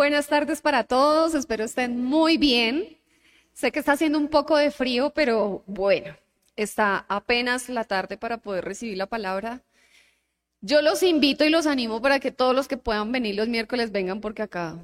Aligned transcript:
Buenas 0.00 0.28
tardes 0.28 0.62
para 0.62 0.84
todos, 0.84 1.34
espero 1.34 1.62
estén 1.62 2.02
muy 2.02 2.38
bien. 2.38 2.96
Sé 3.52 3.70
que 3.70 3.80
está 3.80 3.92
haciendo 3.92 4.16
un 4.16 4.28
poco 4.28 4.56
de 4.56 4.70
frío, 4.70 5.10
pero 5.10 5.62
bueno, 5.66 6.16
está 6.56 7.04
apenas 7.06 7.68
la 7.68 7.84
tarde 7.84 8.16
para 8.16 8.38
poder 8.38 8.64
recibir 8.64 8.96
la 8.96 9.04
palabra. 9.04 9.62
Yo 10.62 10.80
los 10.80 11.02
invito 11.02 11.44
y 11.44 11.50
los 11.50 11.66
animo 11.66 12.00
para 12.00 12.18
que 12.18 12.30
todos 12.30 12.54
los 12.54 12.66
que 12.66 12.78
puedan 12.78 13.12
venir 13.12 13.34
los 13.34 13.48
miércoles 13.48 13.92
vengan 13.92 14.22
porque 14.22 14.40
acá 14.40 14.78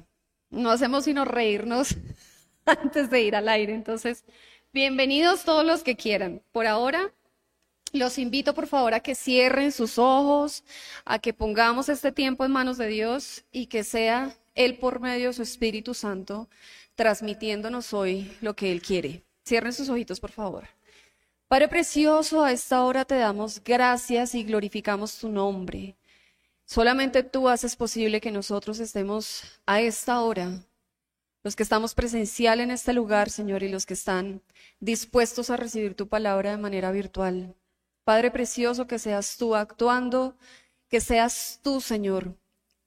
no 0.51 0.69
hacemos 0.69 1.05
sino 1.05 1.25
reírnos 1.25 1.95
antes 2.67 3.09
de 3.09 3.23
ir 3.23 3.35
al 3.35 3.49
aire. 3.49 3.73
Entonces, 3.73 4.23
bienvenidos 4.71 5.45
todos 5.45 5.65
los 5.65 5.81
que 5.81 5.95
quieran. 5.95 6.43
Por 6.51 6.67
ahora, 6.67 7.11
los 7.91 8.19
invito 8.19 8.53
por 8.53 8.67
favor 8.67 8.93
a 8.93 8.99
que 8.99 9.15
cierren 9.15 9.71
sus 9.71 9.97
ojos, 9.97 10.63
a 11.05 11.17
que 11.17 11.33
pongamos 11.33 11.89
este 11.89 12.11
tiempo 12.11 12.45
en 12.45 12.51
manos 12.51 12.77
de 12.77 12.85
Dios 12.85 13.45
y 13.51 13.65
que 13.65 13.83
sea 13.83 14.37
Él 14.57 14.77
por 14.79 14.99
medio 14.99 15.27
de 15.27 15.33
su 15.33 15.43
Espíritu 15.43 15.93
Santo 15.93 16.49
transmitiéndonos 16.95 17.93
hoy 17.93 18.35
lo 18.41 18.55
que 18.55 18.71
Él 18.71 18.81
quiere. 18.81 19.23
Cierren 19.47 19.71
sus 19.71 19.87
ojitos 19.87 20.19
por 20.19 20.31
favor. 20.31 20.67
Padre 21.47 21.69
precioso, 21.69 22.43
a 22.43 22.51
esta 22.51 22.83
hora 22.83 23.05
te 23.05 23.15
damos 23.15 23.63
gracias 23.63 24.35
y 24.35 24.43
glorificamos 24.43 25.17
tu 25.19 25.29
nombre. 25.29 25.95
Solamente 26.65 27.23
tú 27.23 27.47
haces 27.47 27.77
posible 27.77 28.19
que 28.19 28.31
nosotros 28.31 28.79
estemos 28.79 29.43
a 29.65 29.79
esta 29.79 30.19
hora, 30.21 30.65
los 31.43 31.55
que 31.55 31.63
estamos 31.63 31.93
presencial 31.93 32.59
en 32.59 32.71
este 32.71 32.91
lugar, 32.91 33.29
Señor, 33.29 33.63
y 33.63 33.69
los 33.69 33.85
que 33.85 33.93
están 33.93 34.41
dispuestos 34.81 35.49
a 35.49 35.55
recibir 35.55 35.95
tu 35.95 36.09
palabra 36.09 36.51
de 36.51 36.57
manera 36.57 36.91
virtual. 36.91 37.55
Padre 38.03 38.31
precioso, 38.31 38.87
que 38.87 38.99
seas 38.99 39.37
tú 39.37 39.55
actuando, 39.55 40.35
que 40.89 40.99
seas 40.99 41.59
tú, 41.63 41.79
Señor, 41.79 42.35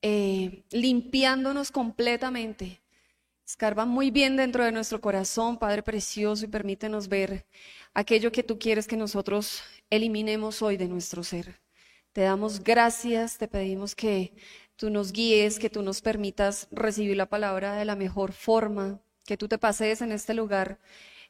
eh, 0.03 0.65
limpiándonos 0.70 1.70
completamente. 1.70 2.81
Escarba 3.47 3.84
muy 3.84 4.11
bien 4.11 4.37
dentro 4.37 4.65
de 4.65 4.73
nuestro 4.73 5.01
corazón, 5.01 5.59
Padre 5.59 5.83
precioso, 5.83 6.45
y 6.45 6.48
permítenos 6.48 7.09
ver 7.09 7.47
aquello 7.95 8.31
que 8.33 8.42
tú 8.42 8.59
quieres 8.59 8.87
que 8.87 8.97
nosotros 8.97 9.62
eliminemos 9.91 10.62
hoy 10.62 10.77
de 10.77 10.89
nuestro 10.89 11.25
ser. 11.25 11.61
Te 12.12 12.23
damos 12.23 12.62
gracias, 12.62 13.39
te 13.39 13.48
pedimos 13.48 13.95
que 13.95 14.33
tú 14.77 14.89
nos 14.89 15.12
guíes, 15.12 15.59
que 15.59 15.70
tú 15.70 15.83
nos 15.83 16.01
permitas 16.01 16.69
recibir 16.70 17.17
la 17.17 17.27
palabra 17.27 17.75
de 17.75 17.85
la 17.85 17.97
mejor 17.97 18.33
forma, 18.33 19.01
que 19.27 19.37
tú 19.37 19.48
te 19.48 19.59
pasees 19.59 20.01
en 20.01 20.12
este 20.12 20.33
lugar 20.33 20.79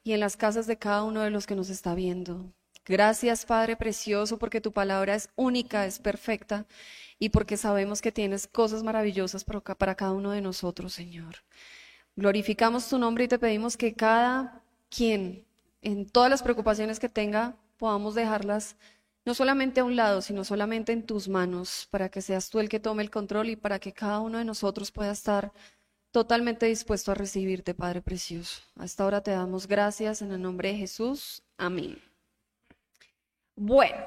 y 0.05 0.13
en 0.13 0.21
las 0.21 0.37
casas 0.37 0.67
de 0.67 0.79
cada 0.79 1.03
uno 1.03 1.23
de 1.23 1.31
los 1.31 1.47
que 1.47 1.57
nos 1.57 1.71
está 1.71 1.95
viendo. 1.95 2.53
Gracias, 2.87 3.45
Padre 3.45 3.77
Precioso, 3.77 4.39
porque 4.39 4.61
tu 4.61 4.73
palabra 4.73 5.15
es 5.15 5.31
única, 5.37 5.87
es 5.87 5.99
perfecta 5.99 6.67
y 7.21 7.29
porque 7.29 7.57
sabemos 7.57 8.01
que 8.01 8.11
tienes 8.11 8.49
cosas 8.49 8.83
maravillosas 8.83 9.45
para 9.45 9.95
cada 9.95 10.13
uno 10.13 10.33
de 10.33 10.41
nosotros, 10.41 10.93
Señor. 10.95 11.37
Glorificamos 12.17 12.89
tu 12.89 12.99
nombre 12.99 13.25
y 13.25 13.29
te 13.29 13.39
pedimos 13.39 13.77
que 13.77 13.95
cada 13.95 14.63
quien 14.89 15.45
en 15.83 16.09
todas 16.09 16.31
las 16.31 16.43
preocupaciones 16.43 16.99
que 16.99 17.09
tenga, 17.09 17.57
podamos 17.77 18.15
dejarlas 18.15 18.77
no 19.25 19.35
solamente 19.35 19.81
a 19.81 19.85
un 19.85 19.97
lado, 19.97 20.23
sino 20.23 20.45
solamente 20.45 20.93
en 20.93 21.05
tus 21.05 21.29
manos, 21.29 21.87
para 21.91 22.09
que 22.09 22.23
seas 22.23 22.51
tú 22.51 22.59
el 22.59 22.69
que 22.69 22.81
tome 22.81 23.03
el 23.03 23.11
control 23.11 23.51
y 23.51 23.57
para 23.57 23.79
que 23.79 23.93
cada 23.93 24.21
uno 24.21 24.39
de 24.39 24.45
nosotros 24.45 24.91
pueda 24.91 25.13
estar 25.13 25.53
totalmente 26.11 26.67
dispuesto 26.67 27.13
a 27.13 27.15
recibirte, 27.15 27.75
Padre 27.75 28.01
Precioso. 28.03 28.63
Hasta 28.77 29.05
ahora 29.05 29.23
te 29.23 29.31
damos 29.31 29.67
gracias 29.67 30.23
en 30.23 30.33
el 30.33 30.43
nombre 30.43 30.73
de 30.73 30.79
Jesús. 30.79 31.43
Amén. 31.59 32.03
Bueno, 33.57 33.99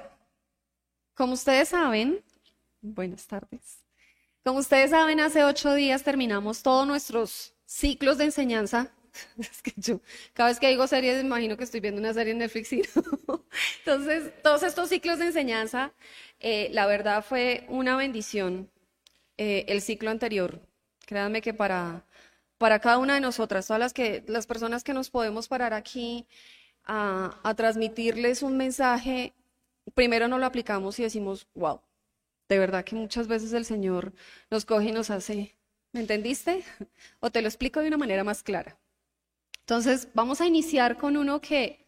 como 1.13 1.33
ustedes 1.33 1.69
saben, 1.69 2.23
buenas 2.83 3.25
tardes. 3.25 3.83
Como 4.43 4.59
ustedes 4.59 4.91
saben, 4.91 5.19
hace 5.19 5.43
ocho 5.43 5.73
días 5.73 6.03
terminamos 6.03 6.61
todos 6.61 6.85
nuestros 6.85 7.55
ciclos 7.65 8.17
de 8.17 8.25
enseñanza 8.25 8.91
Es 9.37 9.61
que 9.61 9.73
yo, 9.77 10.01
cada 10.33 10.49
vez 10.49 10.59
que 10.59 10.69
digo 10.69 10.87
series, 10.87 11.23
imagino 11.23 11.57
que 11.57 11.63
estoy 11.63 11.79
viendo 11.79 11.99
una 11.99 12.13
serie 12.13 12.31
en 12.33 12.39
Netflix. 12.39 12.73
Entonces, 13.79 14.31
todos 14.41 14.63
estos 14.63 14.89
ciclos 14.89 15.19
de 15.19 15.27
enseñanza, 15.27 15.93
eh, 16.39 16.69
la 16.71 16.85
verdad 16.85 17.23
fue 17.23 17.65
una 17.69 17.95
bendición 17.95 18.69
eh, 19.37 19.65
el 19.67 19.81
ciclo 19.81 20.09
anterior. 20.09 20.61
Créanme 21.05 21.41
que 21.41 21.53
para, 21.53 22.05
para 22.57 22.79
cada 22.79 22.97
una 22.97 23.15
de 23.15 23.21
nosotras, 23.21 23.67
todas 23.67 23.79
las, 23.79 23.93
que, 23.93 24.23
las 24.27 24.47
personas 24.47 24.83
que 24.83 24.93
nos 24.93 25.09
podemos 25.09 25.47
parar 25.47 25.73
aquí 25.73 26.27
a, 26.85 27.39
a 27.43 27.55
transmitirles 27.55 28.43
un 28.43 28.57
mensaje, 28.57 29.33
primero 29.93 30.27
no 30.27 30.37
lo 30.37 30.45
aplicamos 30.45 30.99
y 30.99 31.03
decimos, 31.03 31.47
wow, 31.55 31.81
de 32.53 32.59
verdad 32.59 32.85
que 32.85 32.95
muchas 32.95 33.27
veces 33.27 33.53
el 33.53 33.65
Señor 33.65 34.13
nos 34.51 34.65
coge 34.65 34.89
y 34.89 34.91
nos 34.91 35.09
hace, 35.09 35.55
¿me 35.91 36.01
entendiste? 36.01 36.63
O 37.19 37.31
te 37.31 37.41
lo 37.41 37.47
explico 37.47 37.79
de 37.79 37.87
una 37.87 37.97
manera 37.97 38.23
más 38.23 38.43
clara. 38.43 38.77
Entonces, 39.61 40.09
vamos 40.13 40.41
a 40.41 40.45
iniciar 40.47 40.97
con 40.97 41.17
uno 41.17 41.41
que 41.41 41.85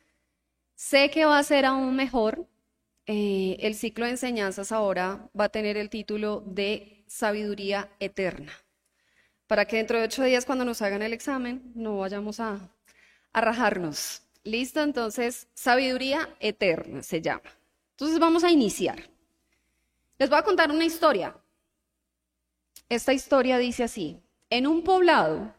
sé 0.75 1.09
que 1.11 1.25
va 1.25 1.37
a 1.39 1.43
ser 1.43 1.65
aún 1.65 1.95
mejor. 1.95 2.47
Eh, 3.05 3.57
el 3.59 3.75
ciclo 3.75 4.05
de 4.05 4.11
enseñanzas 4.11 4.71
ahora 4.71 5.29
va 5.39 5.45
a 5.45 5.49
tener 5.49 5.77
el 5.77 5.89
título 5.89 6.41
de 6.45 7.03
Sabiduría 7.07 7.89
Eterna. 7.99 8.53
Para 9.47 9.65
que 9.65 9.77
dentro 9.77 9.99
de 9.99 10.05
ocho 10.05 10.23
días, 10.23 10.45
cuando 10.45 10.65
nos 10.65 10.81
hagan 10.81 11.01
el 11.03 11.13
examen, 11.13 11.71
no 11.75 11.99
vayamos 11.99 12.39
a, 12.39 12.71
a 13.33 13.41
rajarnos. 13.41 14.23
¿Listo? 14.43 14.81
Entonces, 14.81 15.47
Sabiduría 15.53 16.29
Eterna 16.39 17.03
se 17.03 17.21
llama. 17.21 17.51
Entonces, 17.91 18.19
vamos 18.19 18.43
a 18.43 18.51
iniciar. 18.51 19.14
Les 20.17 20.29
voy 20.29 20.39
a 20.39 20.43
contar 20.43 20.71
una 20.71 20.85
historia. 20.85 21.35
Esta 22.87 23.13
historia 23.13 23.57
dice 23.57 23.83
así. 23.83 24.21
En 24.49 24.67
un 24.67 24.83
poblado 24.83 25.53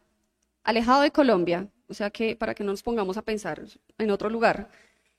alejado 0.62 1.02
de 1.02 1.10
Colombia, 1.10 1.68
o 1.88 1.94
sea 1.94 2.10
que 2.10 2.36
para 2.36 2.54
que 2.54 2.64
no 2.64 2.70
nos 2.70 2.82
pongamos 2.82 3.16
a 3.16 3.22
pensar 3.22 3.62
en 3.98 4.10
otro 4.10 4.30
lugar, 4.30 4.70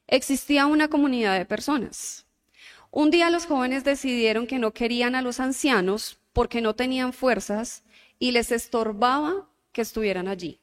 existía 0.07 0.65
una 0.65 0.87
comunidad 0.87 1.37
de 1.37 1.45
personas. 1.45 2.25
Un 2.89 3.11
día 3.11 3.29
los 3.29 3.45
jóvenes 3.45 3.83
decidieron 3.83 4.47
que 4.47 4.57
no 4.57 4.71
querían 4.71 5.13
a 5.13 5.21
los 5.21 5.39
ancianos 5.39 6.17
porque 6.33 6.61
no 6.61 6.75
tenían 6.75 7.13
fuerzas 7.13 7.83
y 8.17 8.31
les 8.31 8.51
estorbaba 8.51 9.47
que 9.71 9.81
estuvieran 9.81 10.27
allí. 10.27 10.59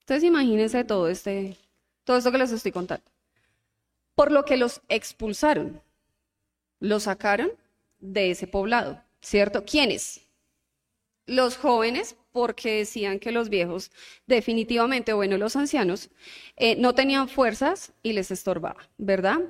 Entonces 0.00 0.24
imagínense 0.24 0.84
todo 0.84 1.08
este, 1.08 1.56
todo 2.04 2.18
esto 2.18 2.32
que 2.32 2.38
les 2.38 2.52
estoy 2.52 2.72
contando. 2.72 3.04
Por 4.14 4.32
lo 4.32 4.44
que 4.44 4.56
los 4.56 4.82
expulsaron, 4.88 5.80
los 6.80 7.04
sacaron 7.04 7.52
de 7.98 8.30
ese 8.30 8.46
poblado, 8.46 9.02
¿cierto? 9.20 9.64
¿Quiénes? 9.64 10.20
Los 11.26 11.56
jóvenes, 11.56 12.16
porque 12.32 12.78
decían 12.78 13.18
que 13.18 13.32
los 13.32 13.48
viejos, 13.48 13.90
definitivamente, 14.26 15.12
bueno, 15.12 15.36
los 15.36 15.56
ancianos, 15.56 16.10
eh, 16.56 16.76
no 16.76 16.94
tenían 16.94 17.28
fuerzas 17.28 17.92
y 18.02 18.12
les 18.12 18.30
estorbaba, 18.30 18.88
¿verdad? 18.96 19.40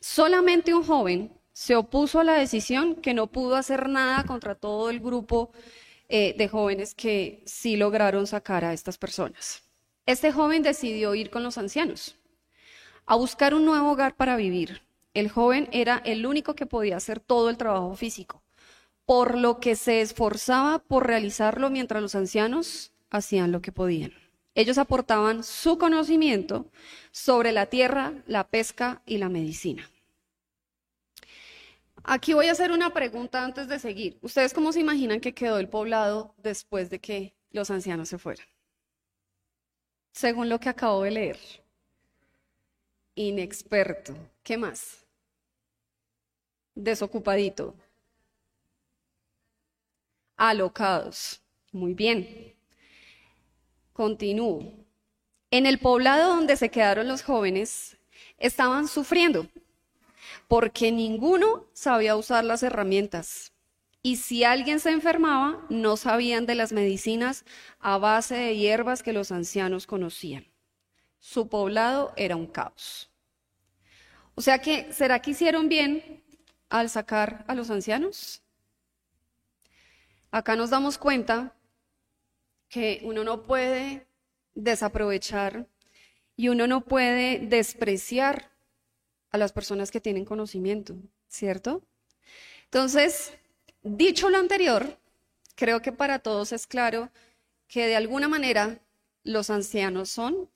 Solamente 0.00 0.74
un 0.74 0.84
joven 0.84 1.32
se 1.52 1.74
opuso 1.74 2.20
a 2.20 2.24
la 2.24 2.34
decisión 2.34 2.94
que 2.94 3.14
no 3.14 3.26
pudo 3.26 3.56
hacer 3.56 3.88
nada 3.88 4.24
contra 4.24 4.54
todo 4.54 4.90
el 4.90 5.00
grupo 5.00 5.50
eh, 6.08 6.34
de 6.38 6.48
jóvenes 6.48 6.94
que 6.94 7.42
sí 7.46 7.76
lograron 7.76 8.26
sacar 8.26 8.64
a 8.64 8.72
estas 8.72 8.96
personas. 8.96 9.62
Este 10.06 10.32
joven 10.32 10.62
decidió 10.62 11.14
ir 11.14 11.30
con 11.30 11.42
los 11.42 11.58
ancianos 11.58 12.16
a 13.04 13.16
buscar 13.16 13.54
un 13.54 13.64
nuevo 13.64 13.92
hogar 13.92 14.14
para 14.16 14.36
vivir. 14.36 14.82
El 15.18 15.30
joven 15.30 15.68
era 15.72 16.00
el 16.04 16.26
único 16.26 16.54
que 16.54 16.66
podía 16.66 16.96
hacer 16.96 17.18
todo 17.18 17.50
el 17.50 17.56
trabajo 17.56 17.96
físico 17.96 18.42
por 19.08 19.38
lo 19.38 19.58
que 19.58 19.74
se 19.74 20.02
esforzaba 20.02 20.80
por 20.80 21.06
realizarlo 21.06 21.70
mientras 21.70 22.02
los 22.02 22.14
ancianos 22.14 22.92
hacían 23.08 23.52
lo 23.52 23.62
que 23.62 23.72
podían. 23.72 24.12
Ellos 24.54 24.76
aportaban 24.76 25.42
su 25.42 25.78
conocimiento 25.78 26.70
sobre 27.10 27.52
la 27.52 27.64
tierra, 27.64 28.12
la 28.26 28.46
pesca 28.48 29.00
y 29.06 29.16
la 29.16 29.30
medicina. 29.30 29.90
Aquí 32.04 32.34
voy 32.34 32.48
a 32.48 32.52
hacer 32.52 32.70
una 32.70 32.92
pregunta 32.92 33.42
antes 33.42 33.66
de 33.66 33.78
seguir. 33.78 34.18
¿Ustedes 34.20 34.52
cómo 34.52 34.72
se 34.72 34.80
imaginan 34.80 35.20
que 35.20 35.32
quedó 35.32 35.58
el 35.58 35.70
poblado 35.70 36.34
después 36.36 36.90
de 36.90 36.98
que 36.98 37.34
los 37.50 37.70
ancianos 37.70 38.10
se 38.10 38.18
fueran? 38.18 38.46
Según 40.12 40.50
lo 40.50 40.60
que 40.60 40.68
acabo 40.68 41.02
de 41.02 41.12
leer. 41.12 41.38
Inexperto. 43.14 44.14
¿Qué 44.42 44.58
más? 44.58 45.07
Desocupadito 46.78 47.74
alocados. 50.36 51.42
Muy 51.72 51.92
bien. 51.92 52.54
Continúo. 53.92 54.72
En 55.50 55.66
el 55.66 55.80
poblado 55.80 56.36
donde 56.36 56.56
se 56.56 56.70
quedaron 56.70 57.08
los 57.08 57.22
jóvenes, 57.22 57.98
estaban 58.38 58.86
sufriendo 58.86 59.48
porque 60.46 60.92
ninguno 60.92 61.66
sabía 61.72 62.14
usar 62.14 62.44
las 62.44 62.62
herramientas. 62.62 63.52
Y 64.00 64.16
si 64.16 64.44
alguien 64.44 64.78
se 64.78 64.90
enfermaba, 64.90 65.66
no 65.68 65.96
sabían 65.96 66.46
de 66.46 66.54
las 66.54 66.72
medicinas 66.72 67.44
a 67.80 67.98
base 67.98 68.36
de 68.36 68.56
hierbas 68.56 69.02
que 69.02 69.12
los 69.12 69.32
ancianos 69.32 69.88
conocían. 69.88 70.46
Su 71.18 71.48
poblado 71.48 72.12
era 72.16 72.36
un 72.36 72.46
caos. 72.46 73.10
O 74.36 74.40
sea 74.40 74.60
que, 74.60 74.92
¿será 74.92 75.20
que 75.20 75.32
hicieron 75.32 75.68
bien 75.68 76.22
al 76.68 76.90
sacar 76.90 77.44
a 77.46 77.54
los 77.54 77.70
ancianos? 77.70 78.42
Acá 80.30 80.56
nos 80.56 80.70
damos 80.70 80.98
cuenta 80.98 81.54
que 82.68 83.00
uno 83.02 83.24
no 83.24 83.44
puede 83.44 84.06
desaprovechar 84.54 85.66
y 86.36 86.48
uno 86.48 86.66
no 86.66 86.84
puede 86.84 87.38
despreciar 87.38 88.50
a 89.30 89.38
las 89.38 89.52
personas 89.52 89.90
que 89.90 90.00
tienen 90.00 90.24
conocimiento, 90.24 90.96
¿cierto? 91.28 91.82
Entonces, 92.64 93.32
dicho 93.82 94.28
lo 94.28 94.38
anterior, 94.38 94.98
creo 95.54 95.80
que 95.80 95.92
para 95.92 96.18
todos 96.18 96.52
es 96.52 96.66
claro 96.66 97.10
que 97.66 97.86
de 97.86 97.96
alguna 97.96 98.28
manera 98.28 98.80
los 99.24 99.50
ancianos 99.50 100.10
son 100.10 100.50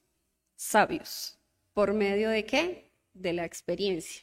sabios. 0.56 1.38
¿Por 1.72 1.94
medio 1.94 2.28
de 2.28 2.44
qué? 2.44 2.90
De 3.14 3.32
la 3.32 3.44
experiencia 3.44 4.22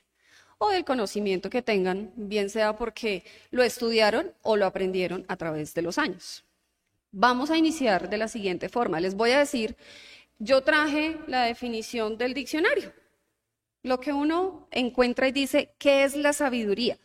o 0.59 0.69
del 0.69 0.85
conocimiento 0.85 1.49
que 1.49 1.63
tengan, 1.63 2.11
bien 2.15 2.49
sea 2.49 2.75
porque 2.75 3.23
lo 3.49 3.63
estudiaron 3.63 4.31
o 4.43 4.57
lo 4.57 4.65
aprendieron 4.67 5.25
a 5.27 5.37
través 5.37 5.73
de 5.73 5.81
los 5.81 5.97
años. 5.97 6.43
Vamos 7.11 7.49
a 7.49 7.57
iniciar 7.57 8.09
de 8.09 8.17
la 8.17 8.27
siguiente 8.27 8.69
forma. 8.69 8.99
Les 8.99 9.15
voy 9.15 9.31
a 9.31 9.39
decir, 9.39 9.75
yo 10.37 10.61
traje 10.61 11.17
la 11.27 11.43
definición 11.45 12.17
del 12.17 12.33
diccionario. 12.33 12.93
Lo 13.81 13.99
que 13.99 14.13
uno 14.13 14.67
encuentra 14.71 15.27
y 15.29 15.31
dice, 15.31 15.73
¿qué 15.79 16.03
es 16.03 16.15
la 16.15 16.33
sabiduría? 16.33 16.99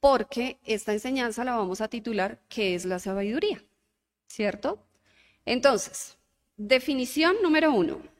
Porque 0.00 0.58
esta 0.64 0.92
enseñanza 0.92 1.44
la 1.44 1.56
vamos 1.56 1.80
a 1.80 1.88
titular, 1.88 2.40
¿qué 2.48 2.74
es 2.74 2.84
la 2.84 2.98
sabiduría? 2.98 3.62
¿Cierto? 4.26 4.84
Entonces, 5.44 6.18
definición 6.56 7.36
número 7.42 7.72
uno. 7.72 8.15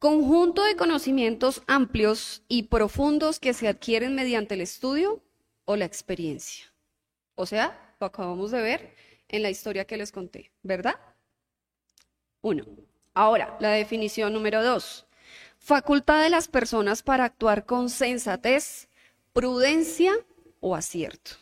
Conjunto 0.00 0.64
de 0.64 0.76
conocimientos 0.76 1.62
amplios 1.66 2.42
y 2.48 2.62
profundos 2.62 3.38
que 3.38 3.52
se 3.52 3.68
adquieren 3.68 4.14
mediante 4.14 4.54
el 4.54 4.62
estudio 4.62 5.22
o 5.66 5.76
la 5.76 5.84
experiencia. 5.84 6.72
O 7.34 7.44
sea, 7.44 7.94
lo 8.00 8.06
acabamos 8.06 8.50
de 8.50 8.62
ver 8.62 8.94
en 9.28 9.42
la 9.42 9.50
historia 9.50 9.84
que 9.84 9.98
les 9.98 10.10
conté, 10.10 10.52
¿verdad? 10.62 10.94
Uno. 12.40 12.64
Ahora, 13.12 13.58
la 13.60 13.72
definición 13.72 14.32
número 14.32 14.64
dos. 14.64 15.06
Facultad 15.58 16.22
de 16.22 16.30
las 16.30 16.48
personas 16.48 17.02
para 17.02 17.26
actuar 17.26 17.66
con 17.66 17.90
sensatez, 17.90 18.88
prudencia 19.34 20.14
o 20.60 20.74
acierto. 20.74 21.32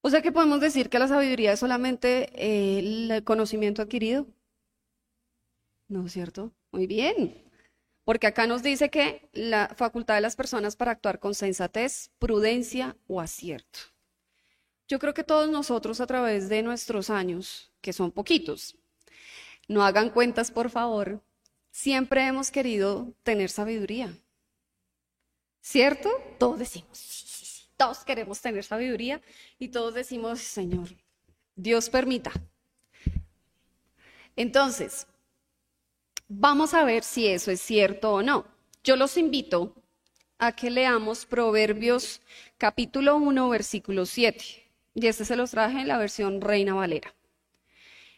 O 0.00 0.10
sea 0.10 0.22
que 0.22 0.32
podemos 0.32 0.58
decir 0.58 0.90
que 0.90 0.98
la 0.98 1.06
sabiduría 1.06 1.52
es 1.52 1.60
solamente 1.60 2.30
eh, 2.34 2.80
el 2.80 3.22
conocimiento 3.22 3.80
adquirido. 3.80 4.26
¿No 5.86 6.06
es 6.06 6.12
cierto? 6.12 6.50
Muy 6.72 6.88
bien. 6.88 7.43
Porque 8.04 8.26
acá 8.26 8.46
nos 8.46 8.62
dice 8.62 8.90
que 8.90 9.28
la 9.32 9.72
facultad 9.76 10.14
de 10.14 10.20
las 10.20 10.36
personas 10.36 10.76
para 10.76 10.92
actuar 10.92 11.18
con 11.18 11.34
sensatez, 11.34 12.10
prudencia 12.18 12.96
o 13.06 13.20
acierto. 13.20 13.80
Yo 14.86 14.98
creo 14.98 15.14
que 15.14 15.24
todos 15.24 15.48
nosotros 15.48 16.00
a 16.00 16.06
través 16.06 16.48
de 16.50 16.62
nuestros 16.62 17.08
años, 17.08 17.72
que 17.80 17.94
son 17.94 18.12
poquitos, 18.12 18.76
no 19.68 19.82
hagan 19.82 20.10
cuentas 20.10 20.50
por 20.50 20.68
favor, 20.68 21.22
siempre 21.70 22.26
hemos 22.26 22.50
querido 22.50 23.14
tener 23.22 23.50
sabiduría. 23.50 24.14
¿Cierto? 25.62 26.10
Todos 26.38 26.58
decimos, 26.58 27.70
todos 27.78 28.04
queremos 28.04 28.42
tener 28.42 28.64
sabiduría 28.64 29.22
y 29.58 29.68
todos 29.68 29.94
decimos, 29.94 30.40
Señor, 30.40 30.88
Dios 31.56 31.88
permita. 31.88 32.32
Entonces, 34.36 35.06
Vamos 36.28 36.72
a 36.72 36.84
ver 36.84 37.02
si 37.02 37.26
eso 37.26 37.50
es 37.50 37.60
cierto 37.60 38.14
o 38.14 38.22
no. 38.22 38.46
Yo 38.82 38.96
los 38.96 39.18
invito 39.18 39.74
a 40.38 40.52
que 40.52 40.70
leamos 40.70 41.26
Proverbios 41.26 42.22
capítulo 42.56 43.16
1, 43.16 43.48
versículo 43.50 44.06
7. 44.06 44.42
Y 44.94 45.06
este 45.06 45.26
se 45.26 45.36
los 45.36 45.50
traje 45.50 45.82
en 45.82 45.88
la 45.88 45.98
versión 45.98 46.40
Reina 46.40 46.72
Valera. 46.72 47.14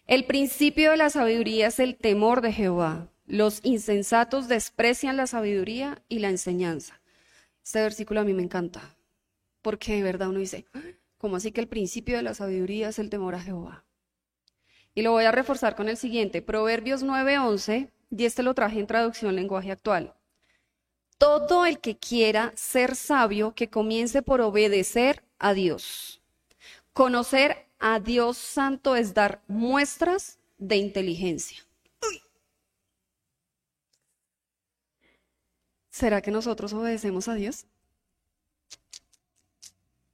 El 0.07 0.25
principio 0.25 0.93
de 0.93 0.99
la 0.99 1.11
sabiduría 1.11 1.67
es 1.67 1.81
el 1.81 1.97
temor 1.97 2.43
de 2.43 2.53
Jehová. 2.53 3.09
Los 3.27 3.59
insensatos 3.65 4.47
desprecian 4.47 5.17
la 5.17 5.27
sabiduría 5.27 6.01
y 6.09 6.21
la 6.21 6.29
enseñanza. 6.29 7.01
Este 7.65 7.83
versículo 7.83 8.21
a 8.21 8.25
mí 8.25 8.33
me 8.35 8.45
encanta, 8.45 8.97
porque 9.63 9.97
de 9.97 10.05
verdad 10.05 10.29
uno 10.29 10.39
dice, 10.39 10.65
¿cómo 11.19 11.35
así 11.37 11.51
que 11.51 11.61
el 11.61 11.67
principio 11.67 12.17
de 12.17 12.23
la 12.23 12.35
sabiduría 12.35 12.91
es 12.91 13.01
el 13.01 13.11
temor 13.11 13.35
a 13.35 13.41
Jehová? 13.41 13.85
Y 14.95 15.03
lo 15.03 15.11
voy 15.11 15.25
a 15.25 15.33
reforzar 15.33 15.75
con 15.75 15.89
el 15.89 15.97
siguiente, 15.97 16.41
Proverbios 16.41 17.03
9:11 17.03 17.91
y 18.11 18.25
este 18.25 18.43
lo 18.43 18.55
traje 18.55 18.81
en 18.81 18.87
traducción 18.87 19.35
lenguaje 19.37 19.73
actual. 19.73 20.15
Todo 21.19 21.65
el 21.65 21.81
que 21.81 21.97
quiera 21.97 22.53
ser 22.57 22.95
sabio, 22.95 23.55
que 23.55 23.71
comience 23.71 24.23
por 24.23 24.41
obedecer 24.41 25.25
a 25.39 25.55
Dios. 25.55 26.21
Conocer 26.93 27.67
a 27.79 28.01
Dios 28.01 28.37
Santo 28.37 28.97
es 28.97 29.15
dar 29.15 29.43
muestras 29.49 30.39
de 30.59 30.77
inteligencia. 30.77 31.59
¿Será 35.91 36.21
que 36.21 36.31
nosotros 36.31 36.75
obedecemos 36.75 37.27
a 37.29 37.35
Dios? 37.35 37.67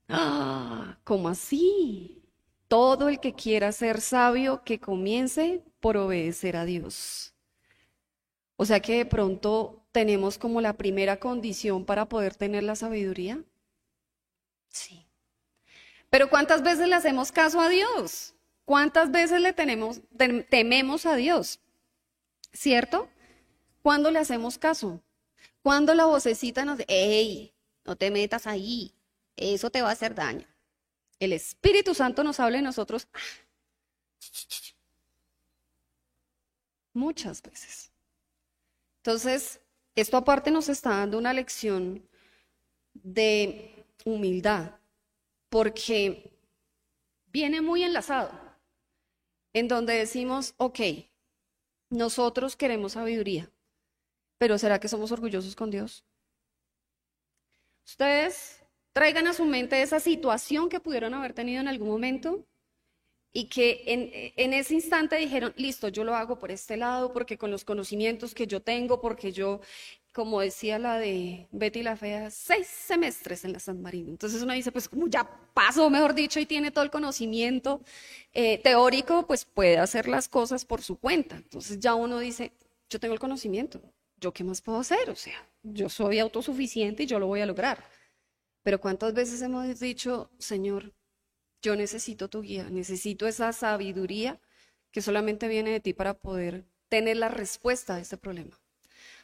Ah, 0.08 0.98
¿cómo 1.02 1.28
así? 1.28 2.22
Todo 2.68 3.08
el 3.08 3.18
que 3.18 3.34
quiera 3.34 3.72
ser 3.72 4.00
sabio, 4.00 4.62
que 4.64 4.78
comience 4.78 5.64
por 5.80 5.96
obedecer 5.96 6.56
a 6.56 6.64
Dios. 6.64 7.31
O 8.62 8.64
sea 8.64 8.78
que 8.78 8.98
de 8.98 9.06
pronto 9.06 9.82
tenemos 9.90 10.38
como 10.38 10.60
la 10.60 10.74
primera 10.74 11.18
condición 11.18 11.84
para 11.84 12.08
poder 12.08 12.36
tener 12.36 12.62
la 12.62 12.76
sabiduría. 12.76 13.42
Sí. 14.68 15.04
Pero 16.10 16.30
¿cuántas 16.30 16.62
veces 16.62 16.86
le 16.86 16.94
hacemos 16.94 17.32
caso 17.32 17.60
a 17.60 17.68
Dios? 17.68 18.36
¿Cuántas 18.64 19.10
veces 19.10 19.40
le 19.40 19.52
tenemos, 19.52 20.00
tememos 20.48 21.06
a 21.06 21.16
Dios? 21.16 21.58
¿Cierto? 22.52 23.08
¿Cuándo 23.82 24.12
le 24.12 24.20
hacemos 24.20 24.58
caso? 24.58 25.02
Cuando 25.64 25.92
la 25.94 26.04
vocecita 26.04 26.64
nos 26.64 26.78
dice, 26.78 26.86
¡Ey! 26.88 27.52
No 27.84 27.96
te 27.96 28.12
metas 28.12 28.46
ahí. 28.46 28.94
Eso 29.34 29.70
te 29.70 29.82
va 29.82 29.88
a 29.88 29.94
hacer 29.94 30.14
daño. 30.14 30.46
El 31.18 31.32
Espíritu 31.32 31.96
Santo 31.96 32.22
nos 32.22 32.38
habla 32.38 32.58
de 32.58 32.62
nosotros 32.62 33.08
muchas 36.92 37.42
veces. 37.42 37.91
Entonces, 39.02 39.60
esto 39.96 40.16
aparte 40.16 40.52
nos 40.52 40.68
está 40.68 40.90
dando 40.90 41.18
una 41.18 41.32
lección 41.32 42.08
de 42.94 43.84
humildad, 44.04 44.76
porque 45.48 46.38
viene 47.26 47.60
muy 47.60 47.82
enlazado, 47.82 48.30
en 49.52 49.66
donde 49.66 49.94
decimos, 49.94 50.54
ok, 50.56 50.78
nosotros 51.90 52.54
queremos 52.54 52.92
sabiduría, 52.92 53.50
pero 54.38 54.56
¿será 54.56 54.78
que 54.78 54.86
somos 54.86 55.10
orgullosos 55.10 55.56
con 55.56 55.72
Dios? 55.72 56.04
Ustedes 57.84 58.62
traigan 58.92 59.26
a 59.26 59.32
su 59.32 59.44
mente 59.44 59.82
esa 59.82 59.98
situación 59.98 60.68
que 60.68 60.78
pudieron 60.78 61.12
haber 61.12 61.32
tenido 61.32 61.60
en 61.60 61.66
algún 61.66 61.88
momento 61.88 62.46
y 63.32 63.46
que 63.46 63.82
en, 64.36 64.52
ese 64.52 64.74
instante 64.74 65.16
dijeron, 65.16 65.54
listo, 65.56 65.88
yo 65.88 66.04
lo 66.04 66.14
hago 66.14 66.38
por 66.38 66.50
este 66.50 66.76
lado, 66.76 67.12
porque 67.12 67.38
con 67.38 67.50
los 67.50 67.64
conocimientos 67.64 68.34
que 68.34 68.46
yo 68.46 68.60
tengo, 68.60 69.00
porque 69.00 69.32
yo, 69.32 69.60
como 70.12 70.40
decía 70.40 70.78
la 70.78 70.98
de 70.98 71.48
Betty 71.50 71.82
la 71.82 71.96
Fea, 71.96 72.30
seis 72.30 72.66
semestres 72.66 73.44
en 73.46 73.54
la 73.54 73.58
San 73.58 73.80
Marino. 73.80 74.10
Entonces 74.10 74.42
uno 74.42 74.52
dice, 74.52 74.70
pues 74.70 74.86
como 74.86 75.08
ya 75.08 75.24
pasó, 75.54 75.88
mejor 75.88 76.14
dicho, 76.14 76.40
y 76.40 76.46
tiene 76.46 76.70
todo 76.70 76.84
el 76.84 76.90
conocimiento 76.90 77.80
eh, 78.34 78.58
teórico, 78.58 79.26
pues 79.26 79.46
puede 79.46 79.78
hacer 79.78 80.08
las 80.08 80.28
cosas 80.28 80.66
por 80.66 80.82
su 80.82 80.98
cuenta. 80.98 81.36
Entonces 81.36 81.80
ya 81.80 81.94
uno 81.94 82.18
dice, 82.18 82.52
yo 82.90 83.00
tengo 83.00 83.14
el 83.14 83.20
conocimiento, 83.20 83.80
¿yo 84.18 84.32
qué 84.32 84.44
más 84.44 84.60
puedo 84.60 84.78
hacer? 84.78 85.08
O 85.08 85.16
sea, 85.16 85.48
yo 85.62 85.88
soy 85.88 86.18
autosuficiente 86.18 87.04
y 87.04 87.06
yo 87.06 87.18
lo 87.18 87.28
voy 87.28 87.40
a 87.40 87.46
lograr. 87.46 87.82
Pero 88.62 88.78
¿cuántas 88.78 89.14
veces 89.14 89.40
hemos 89.42 89.80
dicho, 89.80 90.30
Señor, 90.38 90.92
yo 91.62 91.76
necesito 91.76 92.28
tu 92.28 92.42
guía, 92.42 92.68
necesito 92.68 93.26
esa 93.26 93.52
sabiduría 93.52 94.40
que 94.90 95.00
solamente 95.00 95.48
viene 95.48 95.70
de 95.70 95.80
ti 95.80 95.94
para 95.94 96.14
poder 96.14 96.64
tener 96.88 97.16
la 97.16 97.28
respuesta 97.28 97.94
a 97.94 98.00
este 98.00 98.18
problema, 98.18 98.58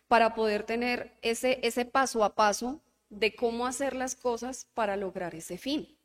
para 0.06 0.34
poder 0.34 0.62
tener 0.62 1.12
ese, 1.20 1.58
ese 1.62 1.84
paso 1.84 2.24
a 2.24 2.34
paso 2.34 2.80
de 3.10 3.34
cómo 3.34 3.66
hacer 3.66 3.94
las 3.94 4.14
cosas 4.14 4.66
para 4.72 4.96
lograr 4.96 5.34
ese 5.34 5.58
fin. 5.58 5.96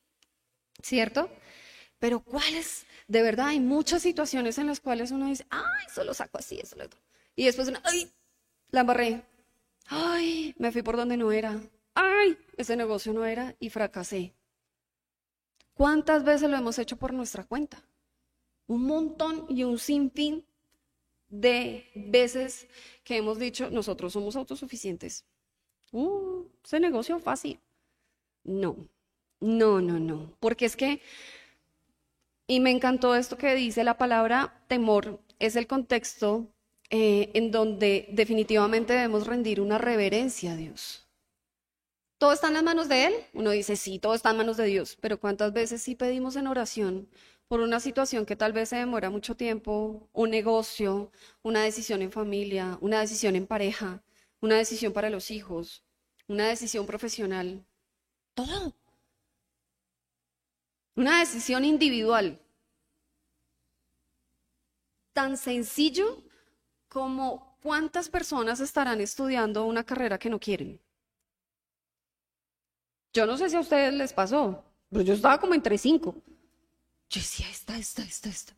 ¿Cierto? 0.81 1.29
Pero 1.99 2.19
¿cuáles? 2.21 2.85
De 3.07 3.21
verdad, 3.21 3.47
hay 3.47 3.59
muchas 3.59 4.01
situaciones 4.01 4.57
en 4.57 4.67
las 4.67 4.79
cuales 4.81 5.11
uno 5.11 5.27
dice, 5.27 5.45
ay, 5.49 5.85
solo 5.93 6.13
saco 6.13 6.39
así, 6.39 6.59
eso 6.59 6.75
lo 6.75 6.85
otro. 6.85 6.99
Y 7.35 7.45
después 7.45 7.67
uno, 7.67 7.79
ay, 7.83 8.11
la 8.71 8.81
embarré. 8.81 9.23
Ay, 9.85 10.55
me 10.57 10.71
fui 10.71 10.81
por 10.81 10.97
donde 10.97 11.15
no 11.15 11.31
era. 11.31 11.61
Ay, 11.93 12.37
ese 12.57 12.75
negocio 12.75 13.13
no 13.13 13.25
era 13.25 13.55
y 13.59 13.69
fracasé. 13.69 14.33
¿Cuántas 15.75 16.23
veces 16.23 16.49
lo 16.49 16.57
hemos 16.57 16.79
hecho 16.79 16.97
por 16.97 17.13
nuestra 17.13 17.43
cuenta? 17.43 17.83
Un 18.67 18.85
montón 18.85 19.45
y 19.49 19.63
un 19.63 19.77
sinfín 19.79 20.45
de 21.29 21.89
veces 21.95 22.67
que 23.03 23.17
hemos 23.17 23.39
dicho, 23.39 23.69
nosotros 23.71 24.13
somos 24.13 24.35
autosuficientes. 24.35 25.25
Uh, 25.91 26.45
ese 26.63 26.79
negocio 26.79 27.19
fácil. 27.19 27.59
No, 28.43 28.77
no, 29.39 29.81
no, 29.81 29.99
no. 29.99 30.37
Porque 30.39 30.65
es 30.65 30.75
que 30.75 31.01
Y 32.47 32.59
me 32.61 32.71
encantó 32.71 33.15
esto 33.15 33.37
que 33.37 33.53
dice 33.55 33.83
la 33.83 33.97
palabra 33.97 34.63
temor, 34.67 35.19
es 35.39 35.55
el 35.57 35.67
contexto 35.67 36.47
eh, 36.89 37.31
en 37.33 37.51
donde 37.51 38.07
definitivamente 38.11 38.93
debemos 38.93 39.27
rendir 39.27 39.59
una 39.61 39.77
reverencia 39.77 40.53
a 40.53 40.55
Dios. 40.55 41.02
¿Todo 42.23 42.31
está 42.31 42.47
en 42.47 42.53
las 42.53 42.63
manos 42.63 42.87
de 42.87 43.07
Él? 43.07 43.13
Uno 43.33 43.51
dice, 43.51 43.75
sí, 43.75 43.99
todo 43.99 44.13
está 44.13 44.29
en 44.29 44.37
manos 44.37 44.55
de 44.55 44.63
Dios, 44.63 44.97
pero 45.01 45.19
¿cuántas 45.19 45.51
veces 45.51 45.81
sí 45.81 45.93
pedimos 45.93 46.37
en 46.37 46.47
oración 46.47 47.09
por 47.49 47.59
una 47.59 47.81
situación 47.81 48.25
que 48.25 48.37
tal 48.37 48.53
vez 48.53 48.69
se 48.69 48.77
demora 48.77 49.09
mucho 49.09 49.35
tiempo, 49.35 50.07
un 50.13 50.29
negocio, 50.29 51.11
una 51.41 51.63
decisión 51.63 52.01
en 52.01 52.13
familia, 52.13 52.77
una 52.79 53.01
decisión 53.01 53.35
en 53.35 53.45
pareja, 53.45 54.01
una 54.39 54.55
decisión 54.55 54.93
para 54.93 55.09
los 55.09 55.31
hijos, 55.31 55.83
una 56.29 56.47
decisión 56.47 56.85
profesional? 56.85 57.65
Todo. 58.35 58.73
Una 60.95 61.19
decisión 61.19 61.65
individual. 61.65 62.39
Tan 65.11 65.35
sencillo 65.35 66.23
como 66.87 67.57
cuántas 67.61 68.07
personas 68.07 68.61
estarán 68.61 69.01
estudiando 69.01 69.65
una 69.65 69.83
carrera 69.83 70.17
que 70.17 70.29
no 70.29 70.39
quieren. 70.39 70.79
Yo 73.13 73.25
no 73.25 73.37
sé 73.37 73.49
si 73.49 73.55
a 73.55 73.59
ustedes 73.59 73.93
les 73.93 74.13
pasó, 74.13 74.63
pero 74.89 75.03
yo 75.03 75.13
estaba 75.13 75.39
como 75.39 75.53
entre 75.53 75.77
cinco. 75.77 76.15
Yo 77.09 77.21
decía, 77.21 77.47
esta, 77.49 77.77
esta, 77.77 78.01
esta, 78.03 78.29
esta. 78.29 78.53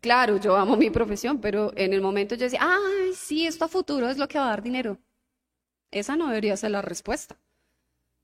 Claro, 0.00 0.36
yo 0.36 0.56
amo 0.56 0.76
mi 0.76 0.90
profesión, 0.90 1.40
pero 1.40 1.72
en 1.76 1.92
el 1.92 2.00
momento 2.00 2.36
yo 2.36 2.44
decía, 2.44 2.60
ay, 2.62 3.12
sí, 3.14 3.46
esto 3.46 3.64
a 3.64 3.68
futuro 3.68 4.08
es 4.08 4.16
lo 4.16 4.28
que 4.28 4.38
va 4.38 4.46
a 4.46 4.50
dar 4.50 4.62
dinero. 4.62 4.98
Esa 5.90 6.16
no 6.16 6.28
debería 6.28 6.56
ser 6.56 6.70
la 6.70 6.82
respuesta. 6.82 7.36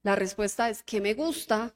La 0.03 0.15
respuesta 0.15 0.71
es 0.71 0.83
que 0.83 1.01
me 1.01 1.15
gusta, 1.15 1.75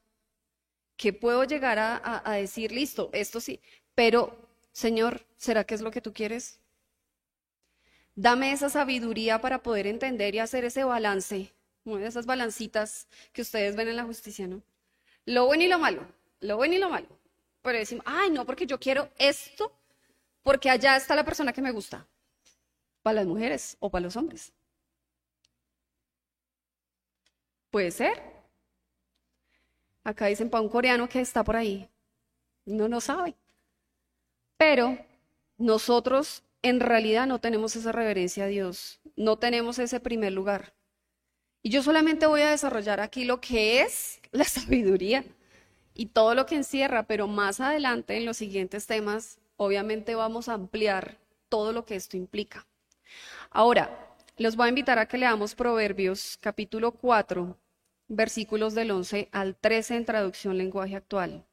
que 0.97 1.13
puedo 1.13 1.45
llegar 1.45 1.79
a, 1.79 2.23
a 2.25 2.35
decir, 2.35 2.73
listo, 2.73 3.11
esto 3.13 3.41
sí, 3.41 3.61
pero 3.95 4.49
Señor, 4.73 5.27
¿será 5.37 5.65
que 5.65 5.75
es 5.75 5.81
lo 5.81 5.91
que 5.91 6.01
tú 6.01 6.13
quieres? 6.13 6.61
Dame 8.15 8.53
esa 8.53 8.69
sabiduría 8.69 9.41
para 9.41 9.63
poder 9.63 9.87
entender 9.87 10.35
y 10.35 10.41
hacer 10.41 10.65
ese 10.65 10.85
balance, 10.85 11.55
esas 11.97 12.27
balancitas 12.27 13.09
que 13.33 13.43
ustedes 13.43 13.77
ven 13.77 13.89
en 13.89 13.97
la 13.97 14.05
justicia, 14.05 14.47
¿no? 14.47 14.63
Lo 15.25 15.47
bueno 15.47 15.63
y 15.63 15.69
lo 15.69 15.79
malo, 15.79 16.07
lo 16.41 16.57
bueno 16.57 16.75
y 16.75 16.79
lo 16.79 16.91
malo. 16.91 17.09
Pero 17.63 17.79
decimos, 17.79 18.05
ay, 18.07 18.31
no, 18.31 18.45
porque 18.45 18.67
yo 18.67 18.79
quiero 18.79 19.11
esto, 19.19 19.73
porque 20.43 20.71
allá 20.71 20.97
está 20.97 21.15
la 21.15 21.25
persona 21.25 21.53
que 21.53 21.63
me 21.63 21.73
gusta. 21.73 22.07
Para 23.03 23.17
las 23.17 23.27
mujeres 23.27 23.77
o 23.81 23.91
para 23.91 24.05
los 24.05 24.17
hombres. 24.17 24.53
Puede 27.71 27.91
ser. 27.91 28.23
Acá 30.05 30.27
dicen 30.27 30.51
para 30.51 30.63
un 30.63 30.69
coreano 30.69 31.09
que 31.09 31.21
está 31.21 31.45
por 31.45 31.57
ahí. 31.57 31.89
No 32.65 32.89
no 32.89 33.01
sabe. 33.01 33.35
Pero 34.57 34.99
nosotros 35.59 36.43
en 36.63 36.81
realidad 36.81 37.27
no 37.27 37.41
tenemos 37.41 37.77
esa 37.77 37.93
reverencia 37.93 38.45
a 38.45 38.49
Dios, 38.49 39.01
no 39.17 39.39
tenemos 39.39 39.79
ese 39.79 40.01
primer 40.01 40.33
lugar. 40.33 40.73
Y 41.69 41.71
yo 41.71 41.83
solamente 41.83 42.25
voy 42.25 42.41
a 42.41 42.49
desarrollar 42.49 42.99
aquí 42.99 43.27
lo 43.27 43.43
que 43.43 43.83
es 43.83 44.23
la 44.33 44.45
sabiduría 44.45 45.23
y 45.93 46.07
todo 46.07 46.35
lo 46.35 46.47
que 46.47 46.55
encierra, 46.55 47.03
pero 47.03 47.29
más 47.29 47.61
adelante 47.61 48.17
en 48.17 48.25
los 48.25 48.39
siguientes 48.39 48.87
temas, 48.87 49.39
obviamente 49.59 50.15
vamos 50.15 50.49
a 50.49 50.55
ampliar 50.55 51.19
todo 51.51 51.75
lo 51.75 51.85
que 51.85 51.95
esto 51.95 52.17
implica. 52.17 52.67
Ahora, 53.51 54.17
los 54.39 54.57
voy 54.57 54.65
a 54.65 54.69
invitar 54.71 54.99
a 54.99 55.09
que 55.09 55.19
leamos 55.19 55.55
Proverbios 55.55 56.39
capítulo 56.41 56.93
4, 56.93 57.55
versículos 58.09 58.75
del 58.75 58.91
11 58.91 59.29
al 59.31 59.55
13 59.55 59.97
en 59.97 60.05
traducción 60.07 60.57
lenguaje 60.57 60.97
actual. 60.97 61.45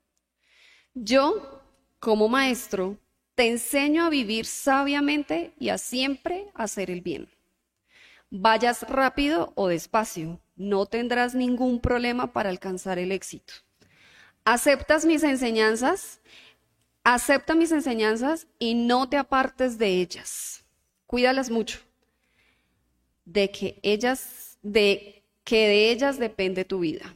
Yo, 0.93 1.61
como 1.99 2.29
maestro, 2.29 2.97
te 3.35 3.49
enseño 3.49 4.05
a 4.05 4.09
vivir 4.09 4.45
sabiamente 4.45 5.51
y 5.59 5.67
a 5.67 5.77
siempre 5.77 6.45
hacer 6.53 6.89
el 6.89 7.01
bien. 7.01 7.34
Vayas 8.29 8.83
rápido 8.89 9.53
o 9.55 9.67
despacio, 9.67 10.41
no 10.55 10.85
tendrás 10.85 11.35
ningún 11.35 11.79
problema 11.79 12.33
para 12.33 12.49
alcanzar 12.49 12.99
el 12.99 13.11
éxito. 13.11 13.53
¿Aceptas 14.43 15.05
mis 15.05 15.23
enseñanzas? 15.23 16.21
Acepta 17.03 17.55
mis 17.55 17.71
enseñanzas 17.71 18.47
y 18.59 18.73
no 18.73 19.09
te 19.09 19.17
apartes 19.17 19.77
de 19.77 20.01
ellas. 20.01 20.63
Cuídalas 21.07 21.49
mucho. 21.49 21.79
De 23.25 23.51
que 23.51 23.79
ellas, 23.83 24.57
de 24.61 25.23
que 25.43 25.67
de 25.67 25.91
ellas 25.91 26.19
depende 26.19 26.65
tu 26.65 26.79
vida. 26.79 27.15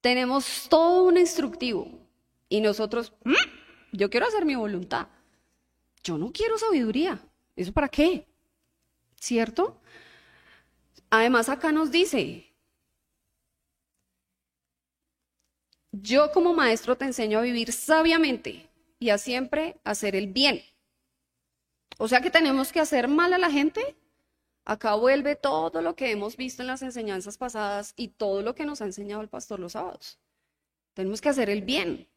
Tenemos 0.00 0.68
todo 0.68 1.04
un 1.04 1.16
instructivo 1.16 1.88
y 2.48 2.60
nosotros, 2.60 3.12
¿Mm? 3.24 3.34
yo 3.92 4.10
quiero 4.10 4.26
hacer 4.26 4.44
mi 4.44 4.54
voluntad. 4.54 5.08
Yo 6.02 6.18
no 6.18 6.32
quiero 6.32 6.56
sabiduría. 6.58 7.20
¿Eso 7.56 7.72
para 7.72 7.88
qué? 7.88 8.26
¿Cierto? 9.20 9.80
Además 11.10 11.48
acá 11.48 11.72
nos 11.72 11.90
dice, 11.90 12.50
yo 15.92 16.32
como 16.32 16.54
maestro 16.54 16.96
te 16.96 17.04
enseño 17.04 17.38
a 17.38 17.42
vivir 17.42 17.72
sabiamente 17.72 18.68
y 18.98 19.10
a 19.10 19.18
siempre 19.18 19.76
hacer 19.84 20.16
el 20.16 20.28
bien. 20.28 20.62
O 21.98 22.08
sea 22.08 22.20
que 22.22 22.30
tenemos 22.30 22.72
que 22.72 22.80
hacer 22.80 23.08
mal 23.08 23.32
a 23.34 23.38
la 23.38 23.50
gente. 23.50 23.96
Acá 24.64 24.94
vuelve 24.94 25.36
todo 25.36 25.82
lo 25.82 25.96
que 25.96 26.10
hemos 26.10 26.36
visto 26.36 26.62
en 26.62 26.68
las 26.68 26.82
enseñanzas 26.82 27.36
pasadas 27.36 27.92
y 27.96 28.08
todo 28.08 28.42
lo 28.42 28.54
que 28.54 28.64
nos 28.64 28.80
ha 28.80 28.86
enseñado 28.86 29.20
el 29.20 29.28
pastor 29.28 29.60
los 29.60 29.72
sábados. 29.72 30.18
Tenemos 30.94 31.20
que 31.20 31.28
hacer 31.28 31.50
el 31.50 31.62
bien 31.62 32.08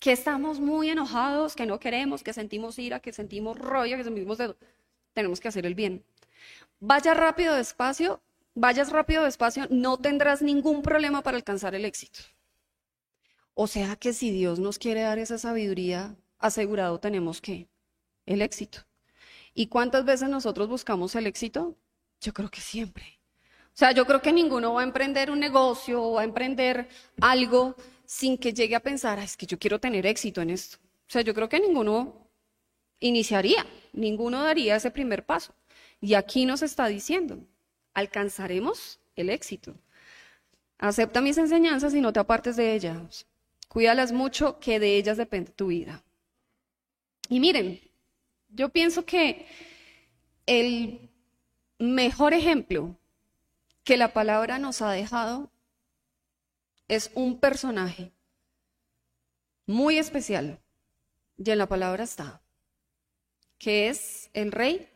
que 0.00 0.12
estamos 0.12 0.58
muy 0.58 0.90
enojados, 0.90 1.54
que 1.54 1.64
no 1.64 1.78
queremos, 1.78 2.22
que 2.24 2.32
sentimos 2.32 2.78
ira, 2.78 3.00
que 3.00 3.12
sentimos 3.12 3.56
rollo, 3.58 3.96
que 3.96 4.04
sentimos 4.04 4.36
dedo. 4.36 4.56
Tenemos 5.12 5.40
que 5.40 5.48
hacer 5.48 5.64
el 5.64 5.74
bien. 5.76 6.04
Vaya 6.84 7.14
rápido, 7.14 7.54
despacio, 7.54 8.20
vayas 8.56 8.90
rápido, 8.90 9.22
despacio, 9.22 9.68
no 9.70 9.98
tendrás 9.98 10.42
ningún 10.42 10.82
problema 10.82 11.22
para 11.22 11.36
alcanzar 11.36 11.76
el 11.76 11.84
éxito. 11.84 12.18
O 13.54 13.68
sea 13.68 13.94
que 13.94 14.12
si 14.12 14.32
Dios 14.32 14.58
nos 14.58 14.80
quiere 14.80 15.02
dar 15.02 15.20
esa 15.20 15.38
sabiduría, 15.38 16.16
asegurado 16.40 16.98
tenemos 16.98 17.40
que 17.40 17.68
el 18.26 18.42
éxito. 18.42 18.80
¿Y 19.54 19.68
cuántas 19.68 20.04
veces 20.04 20.28
nosotros 20.28 20.68
buscamos 20.68 21.14
el 21.14 21.28
éxito? 21.28 21.76
Yo 22.20 22.32
creo 22.32 22.50
que 22.50 22.60
siempre. 22.60 23.20
O 23.66 23.74
sea, 23.76 23.92
yo 23.92 24.04
creo 24.04 24.20
que 24.20 24.32
ninguno 24.32 24.74
va 24.74 24.80
a 24.80 24.84
emprender 24.84 25.30
un 25.30 25.38
negocio 25.38 26.02
o 26.02 26.18
a 26.18 26.24
emprender 26.24 26.88
algo 27.20 27.76
sin 28.04 28.36
que 28.36 28.52
llegue 28.52 28.74
a 28.74 28.80
pensar, 28.80 29.20
es 29.20 29.36
que 29.36 29.46
yo 29.46 29.56
quiero 29.56 29.78
tener 29.78 30.04
éxito 30.04 30.40
en 30.40 30.50
esto. 30.50 30.78
O 30.82 31.12
sea, 31.12 31.22
yo 31.22 31.32
creo 31.32 31.48
que 31.48 31.60
ninguno 31.60 32.28
iniciaría, 32.98 33.64
ninguno 33.92 34.42
daría 34.42 34.74
ese 34.74 34.90
primer 34.90 35.24
paso. 35.24 35.54
Y 36.02 36.14
aquí 36.14 36.46
nos 36.46 36.62
está 36.62 36.88
diciendo, 36.88 37.46
alcanzaremos 37.94 38.98
el 39.14 39.30
éxito. 39.30 39.76
Acepta 40.76 41.20
mis 41.20 41.38
enseñanzas 41.38 41.94
y 41.94 42.00
no 42.00 42.12
te 42.12 42.18
apartes 42.18 42.56
de 42.56 42.74
ellas. 42.74 43.24
Cuídalas 43.68 44.10
mucho, 44.10 44.58
que 44.58 44.80
de 44.80 44.96
ellas 44.96 45.16
depende 45.16 45.52
tu 45.52 45.68
vida. 45.68 46.02
Y 47.28 47.38
miren, 47.38 47.80
yo 48.48 48.70
pienso 48.70 49.04
que 49.04 49.46
el 50.44 51.08
mejor 51.78 52.34
ejemplo 52.34 52.96
que 53.84 53.96
la 53.96 54.12
palabra 54.12 54.58
nos 54.58 54.82
ha 54.82 54.90
dejado 54.90 55.52
es 56.88 57.12
un 57.14 57.38
personaje 57.38 58.10
muy 59.66 59.98
especial, 59.98 60.60
y 61.38 61.48
en 61.48 61.58
la 61.58 61.68
palabra 61.68 62.02
está, 62.02 62.42
que 63.58 63.88
es 63.88 64.30
el 64.34 64.50
rey 64.50 64.91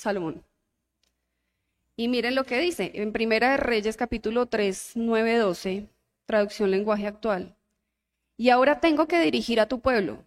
Salomón. 0.00 0.42
Y 1.94 2.08
miren 2.08 2.34
lo 2.34 2.44
que 2.44 2.58
dice 2.58 2.90
en 2.94 3.12
Primera 3.12 3.50
de 3.50 3.58
Reyes 3.58 3.98
capítulo 3.98 4.46
3, 4.46 4.92
9, 4.94 5.36
12, 5.36 5.88
traducción 6.24 6.70
lenguaje 6.70 7.06
actual. 7.06 7.54
Y 8.38 8.48
ahora 8.48 8.80
tengo 8.80 9.06
que 9.06 9.20
dirigir 9.20 9.60
a 9.60 9.68
tu 9.68 9.80
pueblo, 9.80 10.24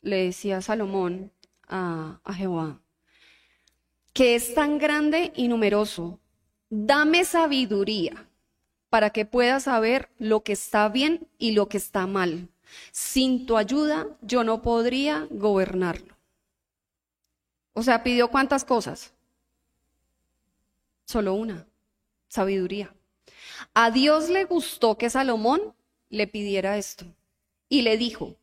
le 0.00 0.24
decía 0.24 0.62
Salomón 0.62 1.32
a, 1.68 2.20
a 2.24 2.32
Jehová, 2.32 2.80
que 4.14 4.36
es 4.36 4.54
tan 4.54 4.78
grande 4.78 5.32
y 5.36 5.48
numeroso. 5.48 6.18
Dame 6.70 7.26
sabiduría 7.26 8.26
para 8.88 9.10
que 9.10 9.26
pueda 9.26 9.60
saber 9.60 10.08
lo 10.18 10.42
que 10.44 10.52
está 10.52 10.88
bien 10.88 11.28
y 11.36 11.52
lo 11.52 11.68
que 11.68 11.76
está 11.76 12.06
mal. 12.06 12.48
Sin 12.90 13.44
tu 13.44 13.58
ayuda 13.58 14.06
yo 14.22 14.44
no 14.44 14.62
podría 14.62 15.26
gobernarlo. 15.30 16.19
O 17.72 17.82
sea, 17.82 18.02
pidió 18.02 18.28
cuántas 18.28 18.64
cosas. 18.64 19.12
Solo 21.04 21.34
una, 21.34 21.66
sabiduría. 22.28 22.94
A 23.74 23.90
Dios 23.90 24.28
le 24.28 24.44
gustó 24.44 24.96
que 24.96 25.10
Salomón 25.10 25.74
le 26.08 26.26
pidiera 26.26 26.78
esto. 26.78 27.04
Y 27.68 27.82
le 27.82 27.96
dijo, 27.96 28.36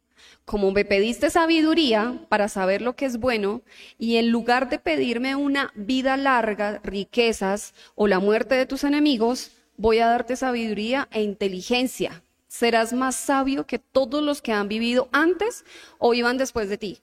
como 0.46 0.72
me 0.72 0.86
pediste 0.86 1.30
sabiduría 1.30 2.26
para 2.30 2.48
saber 2.48 2.82
lo 2.82 2.96
que 2.96 3.06
es 3.06 3.18
bueno, 3.18 3.62
y 3.98 4.18
en 4.18 4.30
lugar 4.30 4.70
de 4.70 4.80
pedirme 4.80 5.36
una 5.36 5.72
vida 5.76 6.18
larga, 6.18 6.80
riquezas 6.84 7.74
o 7.96 8.08
la 8.08 8.20
muerte 8.20 8.56
de 8.56 8.66
tus 8.66 8.84
enemigos, 8.84 9.52
voy 9.76 10.00
a 10.00 10.08
darte 10.08 10.36
sabiduría 10.36 11.08
e 11.12 11.22
inteligencia 11.22 12.24
serás 12.48 12.94
más 12.94 13.16
sabio 13.16 13.66
que 13.68 13.80
todos 13.80 14.24
los 14.24 14.42
que 14.42 14.52
han 14.52 14.68
vivido 14.68 15.10
antes 15.12 15.66
o 16.00 16.14
iban 16.14 16.38
después 16.38 16.70
de 16.70 16.78
ti. 16.78 17.02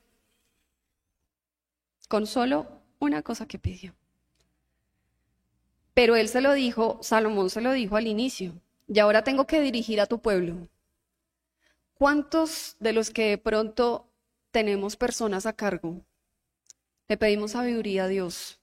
Con 2.09 2.27
solo 2.27 2.83
una 2.99 3.23
cosa 3.23 3.47
que 3.47 3.59
pidió. 3.59 3.95
Pero 5.95 6.17
él 6.17 6.29
se 6.29 6.41
lo 6.41 6.53
dijo, 6.53 6.99
Salomón 7.03 7.51
se 7.51 7.61
lo 7.61 7.73
dijo 7.73 7.97
al 7.97 8.07
inicio, 8.07 8.53
y 8.89 8.99
ahora 8.99 9.23
tengo 9.25 9.47
que 9.47 9.61
dirigir 9.61 10.01
a 10.01 10.07
tu 10.07 10.21
pueblo. 10.21 10.69
¿Cuántos 11.95 12.77
de 12.81 12.93
los 12.93 13.11
que 13.11 13.31
de 13.31 13.39
pronto 13.39 14.11
tenemos 14.51 14.97
personas 14.97 15.47
a 15.47 15.53
cargo 15.53 16.05
le 17.09 17.17
pedimos 17.17 17.53
sabiduría 17.53 18.05
a 18.05 18.09
Dios 18.09 18.59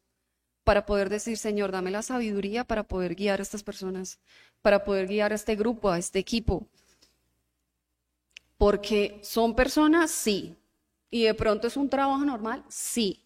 para 0.64 0.86
poder 0.86 1.10
decir, 1.10 1.38
Señor, 1.38 1.72
dame 1.72 1.92
la 1.92 2.02
sabiduría 2.02 2.66
para 2.66 2.84
poder 2.84 3.16
guiar 3.16 3.40
a 3.40 3.44
estas 3.44 3.64
personas, 3.64 4.20
para 4.62 4.84
poder 4.84 5.08
guiar 5.08 5.32
a 5.32 5.36
este 5.36 5.56
grupo, 5.56 5.90
a 5.90 5.98
este 5.98 6.20
equipo? 6.20 6.68
Porque 8.58 9.20
son 9.24 9.56
personas, 9.56 10.12
sí. 10.12 10.56
Y 11.10 11.24
de 11.24 11.34
pronto 11.34 11.68
es 11.68 11.78
un 11.78 11.90
trabajo 11.90 12.24
normal, 12.24 12.64
sí. 12.68 13.24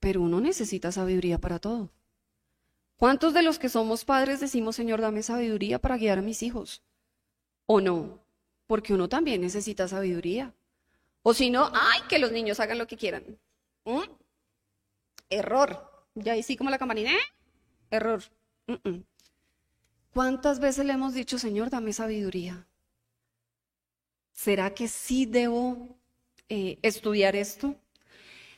Pero 0.00 0.20
uno 0.22 0.40
necesita 0.40 0.92
sabiduría 0.92 1.38
para 1.38 1.58
todo. 1.58 1.90
¿Cuántos 2.96 3.34
de 3.34 3.42
los 3.42 3.58
que 3.58 3.68
somos 3.68 4.04
padres 4.04 4.40
decimos, 4.40 4.76
Señor, 4.76 5.00
dame 5.00 5.22
sabiduría 5.22 5.78
para 5.78 5.98
guiar 5.98 6.18
a 6.18 6.22
mis 6.22 6.42
hijos? 6.42 6.82
¿O 7.66 7.80
no? 7.80 8.20
Porque 8.66 8.94
uno 8.94 9.08
también 9.08 9.42
necesita 9.42 9.86
sabiduría. 9.86 10.54
O 11.22 11.34
si 11.34 11.50
no, 11.50 11.70
ay, 11.74 12.00
que 12.08 12.18
los 12.18 12.32
niños 12.32 12.60
hagan 12.60 12.78
lo 12.78 12.86
que 12.86 12.96
quieran. 12.96 13.38
¿Mm? 13.84 14.02
Error. 15.28 16.08
Ya 16.14 16.32
ahí 16.32 16.42
sí 16.42 16.56
como 16.56 16.70
la 16.70 16.78
campanita. 16.78 17.10
¿eh? 17.10 17.18
Error. 17.90 18.22
¿Cuántas 20.12 20.60
veces 20.60 20.86
le 20.86 20.94
hemos 20.94 21.12
dicho, 21.14 21.38
Señor, 21.38 21.68
dame 21.68 21.92
sabiduría? 21.92 22.66
¿Será 24.32 24.74
que 24.74 24.88
sí 24.88 25.26
debo 25.26 25.98
eh, 26.48 26.78
estudiar 26.82 27.36
esto? 27.36 27.74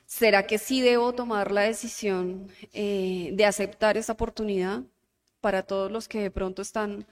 ¿Será 0.09 0.47
que 0.47 0.57
sí 0.57 0.81
debo 0.81 1.13
tomar 1.13 1.53
la 1.53 1.61
decisión 1.61 2.49
eh, 2.73 3.29
de 3.35 3.45
aceptar 3.45 3.99
esa 3.99 4.15
oportunidad 4.15 4.83
para 5.43 5.63
todos 5.63 5.93
los 5.93 6.09
que 6.09 6.19
de 6.21 6.31
pronto 6.31 6.63
están 6.63 7.07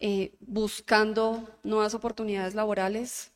eh, 0.00 0.32
buscando 0.40 1.48
nuevas 1.62 1.94
oportunidades 1.94 2.56
laborales? 2.56 3.30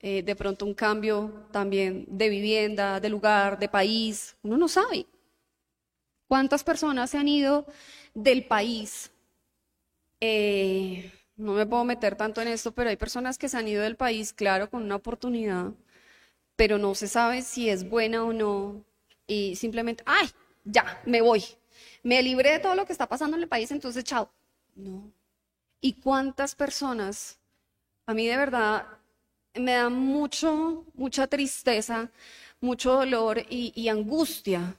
Eh, 0.00 0.22
de 0.22 0.36
pronto 0.36 0.66
un 0.66 0.74
cambio 0.74 1.46
también 1.50 2.04
de 2.06 2.28
vivienda, 2.28 3.00
de 3.00 3.08
lugar, 3.08 3.58
de 3.58 3.70
país. 3.70 4.36
Uno 4.42 4.58
no 4.58 4.68
sabe. 4.68 5.06
¿Cuántas 6.28 6.62
personas 6.62 7.08
se 7.08 7.16
han 7.16 7.28
ido 7.28 7.64
del 8.12 8.44
país? 8.46 9.10
no 11.36 11.52
me 11.52 11.66
puedo 11.66 11.84
meter 11.84 12.16
tanto 12.16 12.40
en 12.40 12.48
esto, 12.48 12.72
pero 12.72 12.88
hay 12.90 12.96
personas 12.96 13.36
que 13.36 13.48
se 13.48 13.58
han 13.58 13.68
ido 13.68 13.82
del 13.82 13.96
país, 13.96 14.32
claro, 14.32 14.70
con 14.70 14.82
una 14.82 14.96
oportunidad 14.96 15.72
pero 16.56 16.78
no 16.78 16.94
se 16.94 17.08
sabe 17.08 17.42
si 17.42 17.68
es 17.68 17.88
buena 17.88 18.24
o 18.24 18.32
no. 18.32 18.84
Y 19.26 19.56
simplemente, 19.56 20.02
ay, 20.06 20.28
ya, 20.64 21.00
me 21.06 21.20
voy. 21.20 21.44
Me 22.02 22.22
libré 22.22 22.52
de 22.52 22.58
todo 22.60 22.74
lo 22.74 22.86
que 22.86 22.92
está 22.92 23.08
pasando 23.08 23.36
en 23.36 23.42
el 23.42 23.48
país, 23.48 23.70
entonces 23.70 24.04
chao. 24.04 24.30
No. 24.74 25.12
¿Y 25.80 25.94
cuántas 25.94 26.54
personas? 26.54 27.38
A 28.06 28.14
mí 28.14 28.26
de 28.26 28.36
verdad 28.36 28.86
me 29.54 29.72
da 29.72 29.88
mucho, 29.88 30.84
mucha 30.94 31.26
tristeza, 31.26 32.10
mucho 32.60 32.92
dolor 32.92 33.38
y, 33.48 33.72
y 33.74 33.88
angustia 33.88 34.76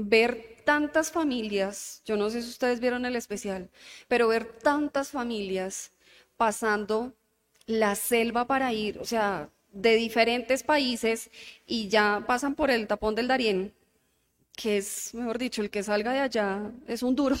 ver 0.00 0.56
tantas 0.64 1.10
familias, 1.10 2.02
yo 2.04 2.16
no 2.16 2.30
sé 2.30 2.42
si 2.42 2.50
ustedes 2.50 2.78
vieron 2.78 3.04
el 3.04 3.16
especial, 3.16 3.68
pero 4.06 4.28
ver 4.28 4.44
tantas 4.58 5.10
familias 5.10 5.92
pasando 6.36 7.14
la 7.66 7.96
selva 7.96 8.46
para 8.46 8.72
ir, 8.72 8.98
o 9.00 9.04
sea, 9.04 9.50
de 9.72 9.94
diferentes 9.96 10.62
países 10.62 11.30
y 11.66 11.88
ya 11.88 12.24
pasan 12.26 12.54
por 12.54 12.70
el 12.70 12.86
tapón 12.86 13.14
del 13.14 13.28
Darién, 13.28 13.74
que 14.56 14.78
es, 14.78 15.14
mejor 15.14 15.38
dicho, 15.38 15.62
el 15.62 15.70
que 15.70 15.82
salga 15.82 16.12
de 16.12 16.20
allá 16.20 16.72
es 16.86 17.02
un 17.02 17.14
duro, 17.14 17.36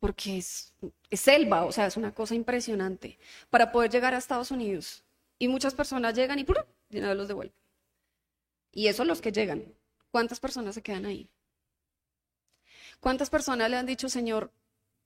porque 0.00 0.38
es, 0.38 0.72
selva, 1.12 1.64
o 1.64 1.72
sea, 1.72 1.86
es 1.86 1.96
una 1.96 2.14
cosa 2.14 2.34
impresionante, 2.34 3.18
para 3.50 3.70
poder 3.72 3.90
llegar 3.90 4.14
a 4.14 4.18
Estados 4.18 4.50
Unidos. 4.50 5.04
Y 5.38 5.48
muchas 5.48 5.74
personas 5.74 6.14
llegan 6.14 6.38
y 6.38 6.44
¡pum! 6.44 6.56
de 6.90 7.14
los 7.14 7.28
devuelven. 7.28 7.54
Y 8.72 8.88
eso 8.88 9.04
los 9.04 9.20
que 9.20 9.32
llegan. 9.32 9.64
¿Cuántas 10.10 10.40
personas 10.40 10.74
se 10.74 10.82
quedan 10.82 11.06
ahí? 11.06 11.28
¿Cuántas 13.00 13.30
personas 13.30 13.70
le 13.70 13.76
han 13.76 13.86
dicho, 13.86 14.08
Señor, 14.08 14.52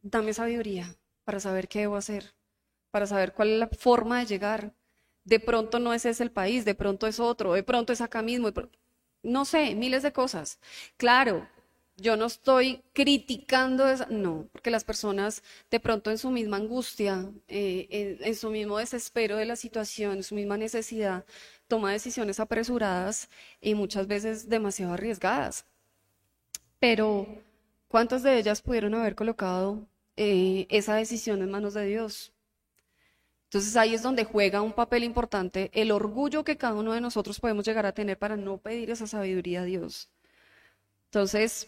dame 0.02 0.34
sabiduría 0.34 0.94
para 1.24 1.40
saber 1.40 1.68
qué 1.68 1.80
debo 1.80 1.96
hacer, 1.96 2.34
para 2.90 3.06
saber 3.06 3.32
cuál 3.32 3.50
es 3.52 3.58
la 3.58 3.68
forma 3.68 4.18
de 4.20 4.26
llegar? 4.26 4.74
De 5.26 5.40
pronto 5.40 5.78
no 5.80 5.92
es 5.92 6.06
ese 6.06 6.22
el 6.22 6.30
país, 6.30 6.64
de 6.64 6.74
pronto 6.74 7.06
es 7.06 7.20
otro, 7.20 7.52
de 7.52 7.62
pronto 7.64 7.92
es 7.92 8.00
acá 8.00 8.22
mismo, 8.22 8.50
no 9.22 9.44
sé, 9.44 9.74
miles 9.74 10.02
de 10.02 10.12
cosas. 10.12 10.60
Claro, 10.96 11.48
yo 11.96 12.16
no 12.16 12.26
estoy 12.26 12.82
criticando, 12.92 13.88
esa, 13.88 14.06
no, 14.06 14.48
porque 14.52 14.70
las 14.70 14.84
personas 14.84 15.42
de 15.70 15.80
pronto 15.80 16.10
en 16.10 16.18
su 16.18 16.30
misma 16.30 16.58
angustia, 16.58 17.30
eh, 17.48 18.18
en, 18.20 18.34
su 18.36 18.50
mismo 18.50 18.78
desespero 18.78 19.36
de 19.36 19.46
la 19.46 19.56
situación, 19.56 20.18
en 20.18 20.22
su 20.22 20.34
misma 20.36 20.56
necesidad, 20.58 21.24
toma 21.68 21.92
decisiones 21.92 22.38
apresuradas 22.40 23.28
y 23.60 23.74
muchas 23.74 24.06
veces 24.06 24.48
demasiado 24.48 24.94
arriesgadas. 24.94 25.66
Pero, 26.78 27.26
¿cuántas 27.88 28.22
de 28.22 28.38
ellas 28.38 28.62
pudieron 28.62 28.94
haber 28.94 29.14
colocado 29.14 29.88
eh, 30.16 30.66
esa 30.70 30.94
decisión 30.94 31.42
en 31.42 31.50
manos 31.50 31.74
de 31.74 31.86
Dios? 31.86 32.32
Entonces 33.56 33.76
ahí 33.78 33.94
es 33.94 34.02
donde 34.02 34.24
juega 34.24 34.60
un 34.60 34.74
papel 34.74 35.02
importante 35.02 35.70
el 35.72 35.90
orgullo 35.90 36.44
que 36.44 36.58
cada 36.58 36.74
uno 36.74 36.92
de 36.92 37.00
nosotros 37.00 37.40
podemos 37.40 37.64
llegar 37.64 37.86
a 37.86 37.92
tener 37.92 38.18
para 38.18 38.36
no 38.36 38.58
pedir 38.58 38.90
esa 38.90 39.06
sabiduría 39.06 39.62
a 39.62 39.64
Dios. 39.64 40.10
Entonces, 41.06 41.66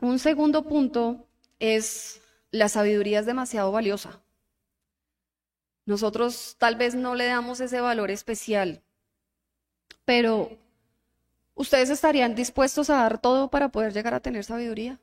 un 0.00 0.18
segundo 0.18 0.64
punto 0.64 1.28
es 1.60 2.20
la 2.50 2.68
sabiduría 2.68 3.20
es 3.20 3.26
demasiado 3.26 3.70
valiosa. 3.70 4.20
Nosotros 5.86 6.56
tal 6.58 6.74
vez 6.74 6.96
no 6.96 7.14
le 7.14 7.26
damos 7.26 7.60
ese 7.60 7.80
valor 7.80 8.10
especial, 8.10 8.82
pero 10.04 10.50
¿ustedes 11.54 11.90
estarían 11.90 12.34
dispuestos 12.34 12.90
a 12.90 12.96
dar 12.96 13.20
todo 13.20 13.48
para 13.48 13.68
poder 13.68 13.92
llegar 13.92 14.14
a 14.14 14.20
tener 14.20 14.42
sabiduría? 14.42 14.98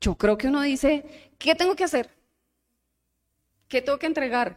Yo 0.00 0.16
creo 0.16 0.36
que 0.36 0.48
uno 0.48 0.62
dice, 0.62 1.30
¿qué 1.38 1.54
tengo 1.54 1.76
que 1.76 1.84
hacer? 1.84 2.23
¿Qué 3.74 3.82
tengo 3.82 3.98
que 3.98 4.06
entregar? 4.06 4.56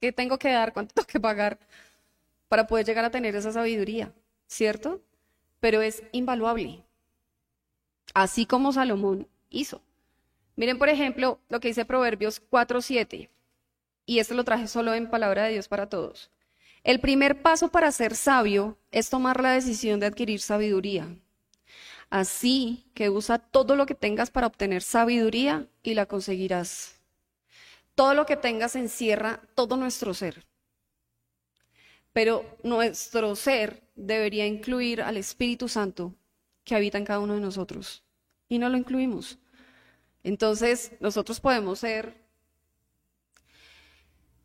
¿Qué 0.00 0.12
tengo 0.12 0.38
que 0.38 0.52
dar? 0.52 0.72
¿Cuánto 0.72 0.94
tengo 0.94 1.08
que 1.08 1.18
pagar 1.18 1.58
para 2.46 2.68
poder 2.68 2.86
llegar 2.86 3.04
a 3.04 3.10
tener 3.10 3.34
esa 3.34 3.50
sabiduría? 3.50 4.12
¿Cierto? 4.46 5.02
Pero 5.58 5.82
es 5.82 6.04
invaluable. 6.12 6.84
Así 8.14 8.46
como 8.46 8.72
Salomón 8.72 9.26
hizo. 9.50 9.82
Miren, 10.54 10.78
por 10.78 10.88
ejemplo, 10.88 11.40
lo 11.48 11.58
que 11.58 11.66
dice 11.66 11.84
Proverbios 11.84 12.40
4.7. 12.48 13.28
Y 14.06 14.20
esto 14.20 14.34
lo 14.34 14.44
traje 14.44 14.68
solo 14.68 14.94
en 14.94 15.10
palabra 15.10 15.42
de 15.46 15.54
Dios 15.54 15.66
para 15.66 15.88
todos. 15.88 16.30
El 16.84 17.00
primer 17.00 17.42
paso 17.42 17.72
para 17.72 17.90
ser 17.90 18.14
sabio 18.14 18.78
es 18.92 19.10
tomar 19.10 19.40
la 19.40 19.50
decisión 19.50 19.98
de 19.98 20.06
adquirir 20.06 20.40
sabiduría. 20.40 21.08
Así 22.08 22.86
que 22.94 23.10
usa 23.10 23.40
todo 23.40 23.74
lo 23.74 23.84
que 23.84 23.96
tengas 23.96 24.30
para 24.30 24.46
obtener 24.46 24.82
sabiduría 24.82 25.66
y 25.82 25.94
la 25.94 26.06
conseguirás. 26.06 27.00
Todo 27.94 28.14
lo 28.14 28.26
que 28.26 28.36
tengas 28.36 28.76
encierra 28.76 29.40
todo 29.54 29.76
nuestro 29.76 30.14
ser. 30.14 30.44
Pero 32.12 32.44
nuestro 32.62 33.34
ser 33.36 33.82
debería 33.94 34.46
incluir 34.46 35.02
al 35.02 35.16
Espíritu 35.16 35.68
Santo 35.68 36.14
que 36.64 36.74
habita 36.74 36.98
en 36.98 37.04
cada 37.04 37.20
uno 37.20 37.34
de 37.34 37.40
nosotros. 37.40 38.02
Y 38.48 38.58
no 38.58 38.68
lo 38.68 38.76
incluimos. 38.76 39.38
Entonces, 40.22 40.92
nosotros 41.00 41.40
podemos 41.40 41.80
ser 41.80 42.24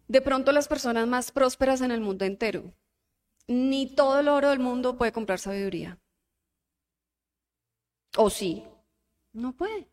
de 0.08 0.22
pronto 0.22 0.52
las 0.52 0.68
personas 0.68 1.08
más 1.08 1.32
prósperas 1.32 1.82
en 1.82 1.92
el 1.92 2.02
mundo 2.02 2.26
entero. 2.26 2.74
Ni 3.48 3.88
todo 3.88 4.20
el 4.20 4.28
oro 4.28 4.50
del 4.50 4.60
mundo 4.60 4.98
puede 4.98 5.12
comprar 5.12 5.40
sabiduría. 5.40 5.98
¿O 8.18 8.30
sí? 8.30 8.64
No 9.34 9.54
puede. 9.54 9.88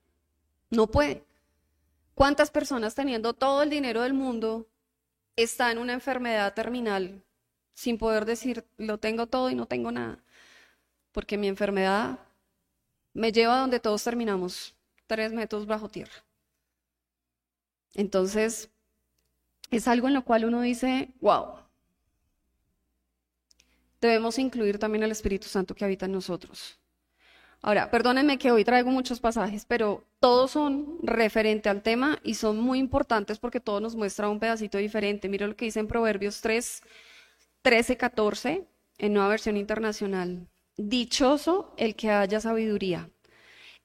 No 0.70 0.86
puede. 0.86 1.24
¿Cuántas 2.16 2.50
personas 2.50 2.94
teniendo 2.94 3.34
todo 3.34 3.62
el 3.62 3.68
dinero 3.68 4.00
del 4.00 4.14
mundo 4.14 4.66
están 5.36 5.72
en 5.72 5.78
una 5.78 5.92
enfermedad 5.92 6.54
terminal 6.54 7.22
sin 7.74 7.98
poder 7.98 8.24
decir, 8.24 8.64
lo 8.78 8.96
tengo 8.96 9.26
todo 9.26 9.50
y 9.50 9.54
no 9.54 9.66
tengo 9.66 9.92
nada? 9.92 10.24
Porque 11.12 11.36
mi 11.36 11.46
enfermedad 11.46 12.18
me 13.12 13.32
lleva 13.32 13.58
a 13.58 13.60
donde 13.60 13.80
todos 13.80 14.02
terminamos, 14.02 14.74
tres 15.06 15.34
metros 15.34 15.66
bajo 15.66 15.90
tierra. 15.90 16.24
Entonces, 17.92 18.70
es 19.70 19.86
algo 19.86 20.08
en 20.08 20.14
lo 20.14 20.24
cual 20.24 20.46
uno 20.46 20.62
dice, 20.62 21.12
wow, 21.20 21.58
debemos 24.00 24.38
incluir 24.38 24.78
también 24.78 25.04
al 25.04 25.10
Espíritu 25.10 25.48
Santo 25.48 25.74
que 25.74 25.84
habita 25.84 26.06
en 26.06 26.12
nosotros. 26.12 26.78
Ahora, 27.62 27.90
perdónenme 27.90 28.38
que 28.38 28.52
hoy 28.52 28.64
traigo 28.64 28.90
muchos 28.90 29.18
pasajes, 29.18 29.64
pero 29.64 30.04
todos 30.20 30.52
son 30.52 30.98
referente 31.02 31.68
al 31.68 31.82
tema 31.82 32.18
y 32.22 32.34
son 32.34 32.58
muy 32.60 32.78
importantes 32.78 33.38
porque 33.38 33.60
todos 33.60 33.82
nos 33.82 33.96
muestra 33.96 34.28
un 34.28 34.38
pedacito 34.38 34.78
diferente. 34.78 35.28
Mira 35.28 35.46
lo 35.46 35.56
que 35.56 35.64
dice 35.64 35.80
en 35.80 35.88
Proverbios 35.88 36.40
3, 36.40 36.82
13, 37.62 37.96
14, 37.96 38.64
en 38.98 39.12
nueva 39.12 39.28
versión 39.28 39.56
internacional. 39.56 40.46
Dichoso 40.76 41.74
el 41.76 41.96
que 41.96 42.10
haya 42.10 42.40
sabiduría, 42.40 43.10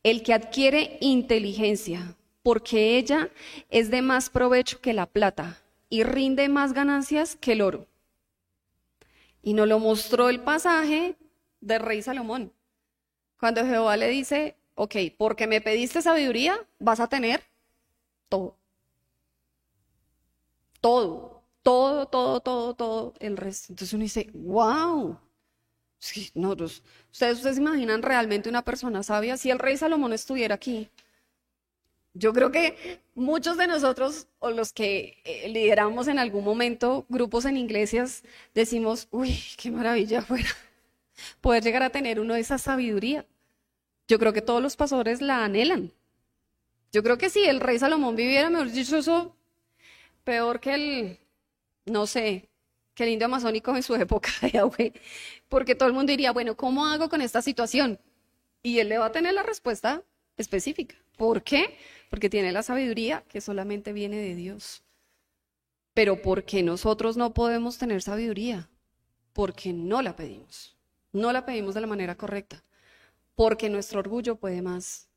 el 0.03 0.23
que 0.23 0.33
adquiere 0.33 0.97
inteligencia, 0.99 2.15
porque 2.43 2.97
ella 2.97 3.29
es 3.69 3.89
de 3.89 4.01
más 4.01 4.29
provecho 4.29 4.81
que 4.81 4.93
la 4.93 5.05
plata 5.05 5.57
y 5.89 6.03
rinde 6.03 6.49
más 6.49 6.73
ganancias 6.73 7.35
que 7.35 7.53
el 7.53 7.61
oro. 7.61 7.87
Y 9.41 9.53
nos 9.53 9.67
lo 9.67 9.79
mostró 9.79 10.29
el 10.29 10.41
pasaje 10.41 11.15
del 11.61 11.81
rey 11.81 12.01
Salomón. 12.01 12.51
Cuando 13.41 13.65
Jehová 13.65 13.97
le 13.97 14.07
dice, 14.07 14.55
ok, 14.75 14.95
porque 15.17 15.47
me 15.47 15.61
pediste 15.61 16.03
sabiduría, 16.03 16.63
vas 16.77 16.99
a 16.99 17.07
tener 17.07 17.41
todo. 18.29 18.55
Todo, 20.79 21.41
todo, 21.63 22.05
todo, 22.05 22.39
todo, 22.39 22.75
todo 22.75 23.13
el 23.19 23.37
resto. 23.37 23.73
Entonces 23.73 23.93
uno 23.95 24.03
dice, 24.03 24.29
wow. 24.35 25.17
Sí, 25.97 26.31
ustedes, 26.35 26.83
ustedes 27.11 27.55
se 27.55 27.61
imaginan 27.61 28.03
realmente 28.03 28.47
una 28.47 28.61
persona 28.63 29.01
sabia. 29.01 29.37
Si 29.37 29.49
el 29.49 29.57
rey 29.57 29.75
Salomón 29.75 30.13
estuviera 30.13 30.53
aquí, 30.53 30.91
yo 32.13 32.33
creo 32.33 32.51
que 32.51 33.01
muchos 33.15 33.57
de 33.57 33.65
nosotros 33.65 34.27
o 34.37 34.51
los 34.51 34.71
que 34.71 35.19
eh, 35.23 35.49
lideramos 35.49 36.07
en 36.07 36.19
algún 36.19 36.43
momento 36.43 37.07
grupos 37.09 37.45
en 37.45 37.57
iglesias 37.57 38.23
decimos, 38.53 39.07
uy, 39.09 39.35
qué 39.57 39.71
maravilla 39.71 40.21
fuera 40.21 40.49
poder 41.41 41.63
llegar 41.63 41.83
a 41.83 41.89
tener 41.89 42.19
uno 42.19 42.33
de 42.35 42.41
esa 42.41 42.57
sabiduría. 42.57 43.25
Yo 44.11 44.19
creo 44.19 44.33
que 44.33 44.41
todos 44.41 44.61
los 44.61 44.75
pastores 44.75 45.21
la 45.21 45.45
anhelan. 45.45 45.93
Yo 46.91 47.01
creo 47.01 47.17
que 47.17 47.29
si 47.29 47.45
el 47.45 47.61
rey 47.61 47.79
Salomón 47.79 48.17
viviera, 48.17 48.49
mejor 48.49 48.69
dicho, 48.69 48.97
eso 48.97 49.37
peor 50.25 50.59
que 50.59 50.73
el, 50.73 51.19
no 51.85 52.05
sé, 52.05 52.49
que 52.93 53.03
el 53.05 53.11
indio 53.11 53.27
amazónico 53.27 53.73
en 53.73 53.83
su 53.83 53.95
época 54.05 54.29
de 54.41 54.99
porque 55.47 55.75
todo 55.75 55.87
el 55.87 55.95
mundo 55.95 56.11
diría, 56.11 56.33
bueno, 56.33 56.57
¿cómo 56.57 56.87
hago 56.87 57.07
con 57.07 57.21
esta 57.21 57.41
situación? 57.41 58.01
Y 58.61 58.79
él 58.79 58.89
le 58.89 58.97
va 58.97 59.05
a 59.05 59.11
tener 59.13 59.33
la 59.33 59.43
respuesta 59.43 60.03
específica. 60.35 60.97
¿Por 61.15 61.41
qué? 61.41 61.77
Porque 62.09 62.29
tiene 62.29 62.51
la 62.51 62.63
sabiduría 62.63 63.23
que 63.29 63.39
solamente 63.39 63.93
viene 63.93 64.17
de 64.17 64.35
Dios. 64.35 64.83
Pero 65.93 66.21
¿por 66.21 66.43
qué 66.43 66.63
nosotros 66.63 67.15
no 67.15 67.33
podemos 67.33 67.77
tener 67.77 68.01
sabiduría? 68.01 68.69
Porque 69.31 69.71
no 69.71 70.01
la 70.01 70.17
pedimos. 70.17 70.75
No 71.13 71.31
la 71.31 71.45
pedimos 71.45 71.75
de 71.75 71.79
la 71.79 71.87
manera 71.87 72.17
correcta, 72.17 72.61
porque 73.35 73.69
nuestro 73.69 73.99
orgullo 73.99 74.35
puede 74.35 74.61
más, 74.61 75.07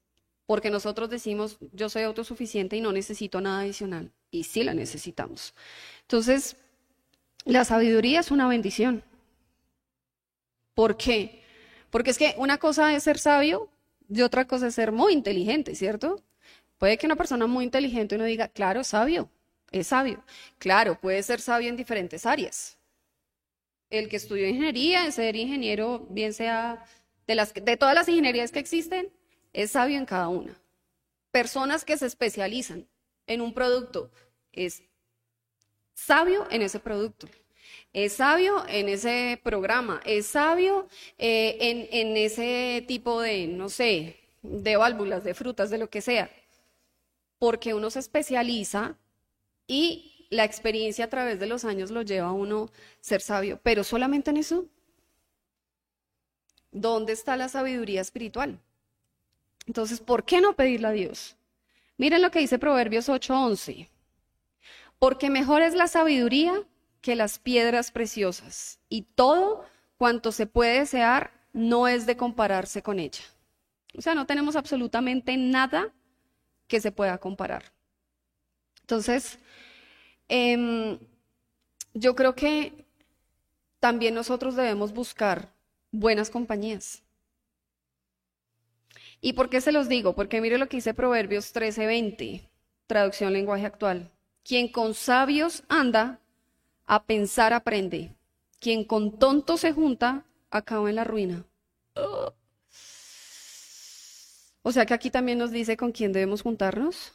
porque 0.46 0.70
nosotros 0.70 1.10
decimos, 1.10 1.58
yo 1.72 1.88
soy 1.88 2.02
autosuficiente 2.02 2.76
y 2.76 2.80
no 2.80 2.92
necesito 2.92 3.40
nada 3.40 3.60
adicional, 3.60 4.12
y 4.30 4.44
sí 4.44 4.64
la 4.64 4.74
necesitamos. 4.74 5.54
Entonces, 6.02 6.56
la 7.44 7.64
sabiduría 7.64 8.20
es 8.20 8.30
una 8.30 8.48
bendición. 8.48 9.02
¿Por 10.74 10.96
qué? 10.96 11.42
Porque 11.90 12.10
es 12.10 12.18
que 12.18 12.34
una 12.38 12.58
cosa 12.58 12.94
es 12.94 13.04
ser 13.04 13.18
sabio 13.18 13.68
y 14.08 14.22
otra 14.22 14.46
cosa 14.46 14.68
es 14.68 14.74
ser 14.74 14.92
muy 14.92 15.12
inteligente, 15.12 15.74
¿cierto? 15.74 16.22
Puede 16.78 16.98
que 16.98 17.06
una 17.06 17.16
persona 17.16 17.46
muy 17.46 17.64
inteligente 17.64 18.16
uno 18.16 18.24
diga, 18.24 18.48
claro, 18.48 18.84
sabio, 18.84 19.30
es 19.70 19.88
sabio. 19.88 20.24
Claro, 20.58 20.98
puede 21.00 21.22
ser 21.22 21.40
sabio 21.40 21.68
en 21.68 21.76
diferentes 21.76 22.26
áreas 22.26 22.76
el 23.98 24.08
que 24.08 24.16
estudió 24.16 24.48
ingeniería, 24.48 25.04
en 25.04 25.12
ser 25.12 25.36
ingeniero, 25.36 26.06
bien 26.10 26.32
sea 26.32 26.84
de, 27.26 27.34
las, 27.34 27.54
de 27.54 27.76
todas 27.76 27.94
las 27.94 28.08
ingenierías 28.08 28.52
que 28.52 28.58
existen, 28.58 29.12
es 29.52 29.72
sabio 29.72 29.98
en 29.98 30.06
cada 30.06 30.28
una. 30.28 30.60
Personas 31.30 31.84
que 31.84 31.96
se 31.96 32.06
especializan 32.06 32.86
en 33.26 33.40
un 33.40 33.54
producto, 33.54 34.10
es 34.52 34.82
sabio 35.94 36.46
en 36.50 36.62
ese 36.62 36.80
producto. 36.80 37.28
Es 37.92 38.14
sabio 38.14 38.64
en 38.68 38.88
ese 38.88 39.40
programa, 39.42 40.00
es 40.04 40.26
sabio 40.26 40.88
eh, 41.16 41.56
en, 41.60 41.88
en 41.92 42.16
ese 42.16 42.84
tipo 42.88 43.20
de, 43.20 43.46
no 43.46 43.68
sé, 43.68 44.16
de 44.42 44.76
válvulas, 44.76 45.22
de 45.22 45.34
frutas, 45.34 45.70
de 45.70 45.78
lo 45.78 45.88
que 45.88 46.00
sea. 46.00 46.30
Porque 47.38 47.72
uno 47.72 47.90
se 47.90 48.00
especializa 48.00 48.98
y 49.66 50.26
la 50.30 50.44
experiencia 50.44 51.06
a 51.06 51.10
través 51.10 51.38
de 51.38 51.46
los 51.46 51.64
años 51.64 51.90
lo 51.90 52.02
lleva 52.02 52.28
a 52.28 52.32
uno 52.32 52.70
ser 53.00 53.20
sabio, 53.20 53.60
pero 53.62 53.84
solamente 53.84 54.30
en 54.30 54.38
eso. 54.38 54.66
¿Dónde 56.74 57.14
está 57.14 57.38
la 57.38 57.48
sabiduría 57.48 58.02
espiritual? 58.02 58.60
Entonces, 59.66 60.00
¿por 60.00 60.24
qué 60.24 60.42
no 60.42 60.54
pedirle 60.54 60.88
a 60.88 60.90
Dios? 60.90 61.36
Miren 61.96 62.20
lo 62.20 62.30
que 62.30 62.40
dice 62.40 62.58
Proverbios 62.58 63.08
8:11. 63.08 63.88
Porque 64.98 65.30
mejor 65.30 65.62
es 65.62 65.74
la 65.74 65.88
sabiduría 65.88 66.62
que 67.00 67.16
las 67.16 67.38
piedras 67.38 67.90
preciosas, 67.90 68.78
y 68.90 69.02
todo 69.02 69.64
cuanto 69.96 70.32
se 70.32 70.46
puede 70.46 70.80
desear 70.80 71.32
no 71.54 71.88
es 71.88 72.04
de 72.04 72.18
compararse 72.18 72.82
con 72.82 72.98
ella. 72.98 73.24
O 73.96 74.02
sea, 74.02 74.14
no 74.14 74.26
tenemos 74.26 74.56
absolutamente 74.56 75.36
nada 75.38 75.94
que 76.68 76.80
se 76.80 76.92
pueda 76.92 77.16
comparar. 77.18 77.72
Entonces, 78.82 79.38
Em, 80.28 80.98
yo 81.92 82.14
creo 82.14 82.34
que 82.34 82.86
también 83.80 84.14
nosotros 84.14 84.56
debemos 84.56 84.92
buscar 84.92 85.53
buenas 85.94 86.28
compañías. 86.28 87.02
¿Y 89.20 89.32
por 89.32 89.48
qué 89.48 89.60
se 89.60 89.72
los 89.72 89.88
digo? 89.88 90.14
Porque 90.14 90.40
mire 90.40 90.58
lo 90.58 90.68
que 90.68 90.76
dice 90.78 90.92
Proverbios 90.92 91.54
13:20, 91.54 92.48
traducción 92.86 93.32
lenguaje 93.32 93.64
actual. 93.64 94.10
Quien 94.42 94.70
con 94.70 94.92
sabios 94.94 95.64
anda, 95.68 96.20
a 96.84 97.04
pensar 97.04 97.54
aprende. 97.54 98.14
Quien 98.60 98.84
con 98.84 99.18
tontos 99.18 99.60
se 99.60 99.72
junta, 99.72 100.26
acaba 100.50 100.90
en 100.90 100.96
la 100.96 101.04
ruina. 101.04 101.46
O 104.62 104.72
sea 104.72 104.84
que 104.84 104.94
aquí 104.94 105.10
también 105.10 105.38
nos 105.38 105.50
dice 105.50 105.76
con 105.76 105.92
quién 105.92 106.12
debemos 106.12 106.42
juntarnos. 106.42 107.12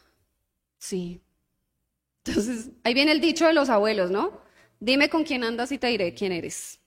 Sí. 0.78 1.22
Entonces, 2.24 2.72
ahí 2.84 2.94
viene 2.94 3.12
el 3.12 3.22
dicho 3.22 3.46
de 3.46 3.54
los 3.54 3.70
abuelos, 3.70 4.10
¿no? 4.10 4.42
Dime 4.80 5.10
con 5.10 5.24
quién 5.24 5.44
andas 5.44 5.72
y 5.72 5.78
te 5.78 5.88
diré 5.88 6.14
quién 6.14 6.32
eres. 6.32 6.79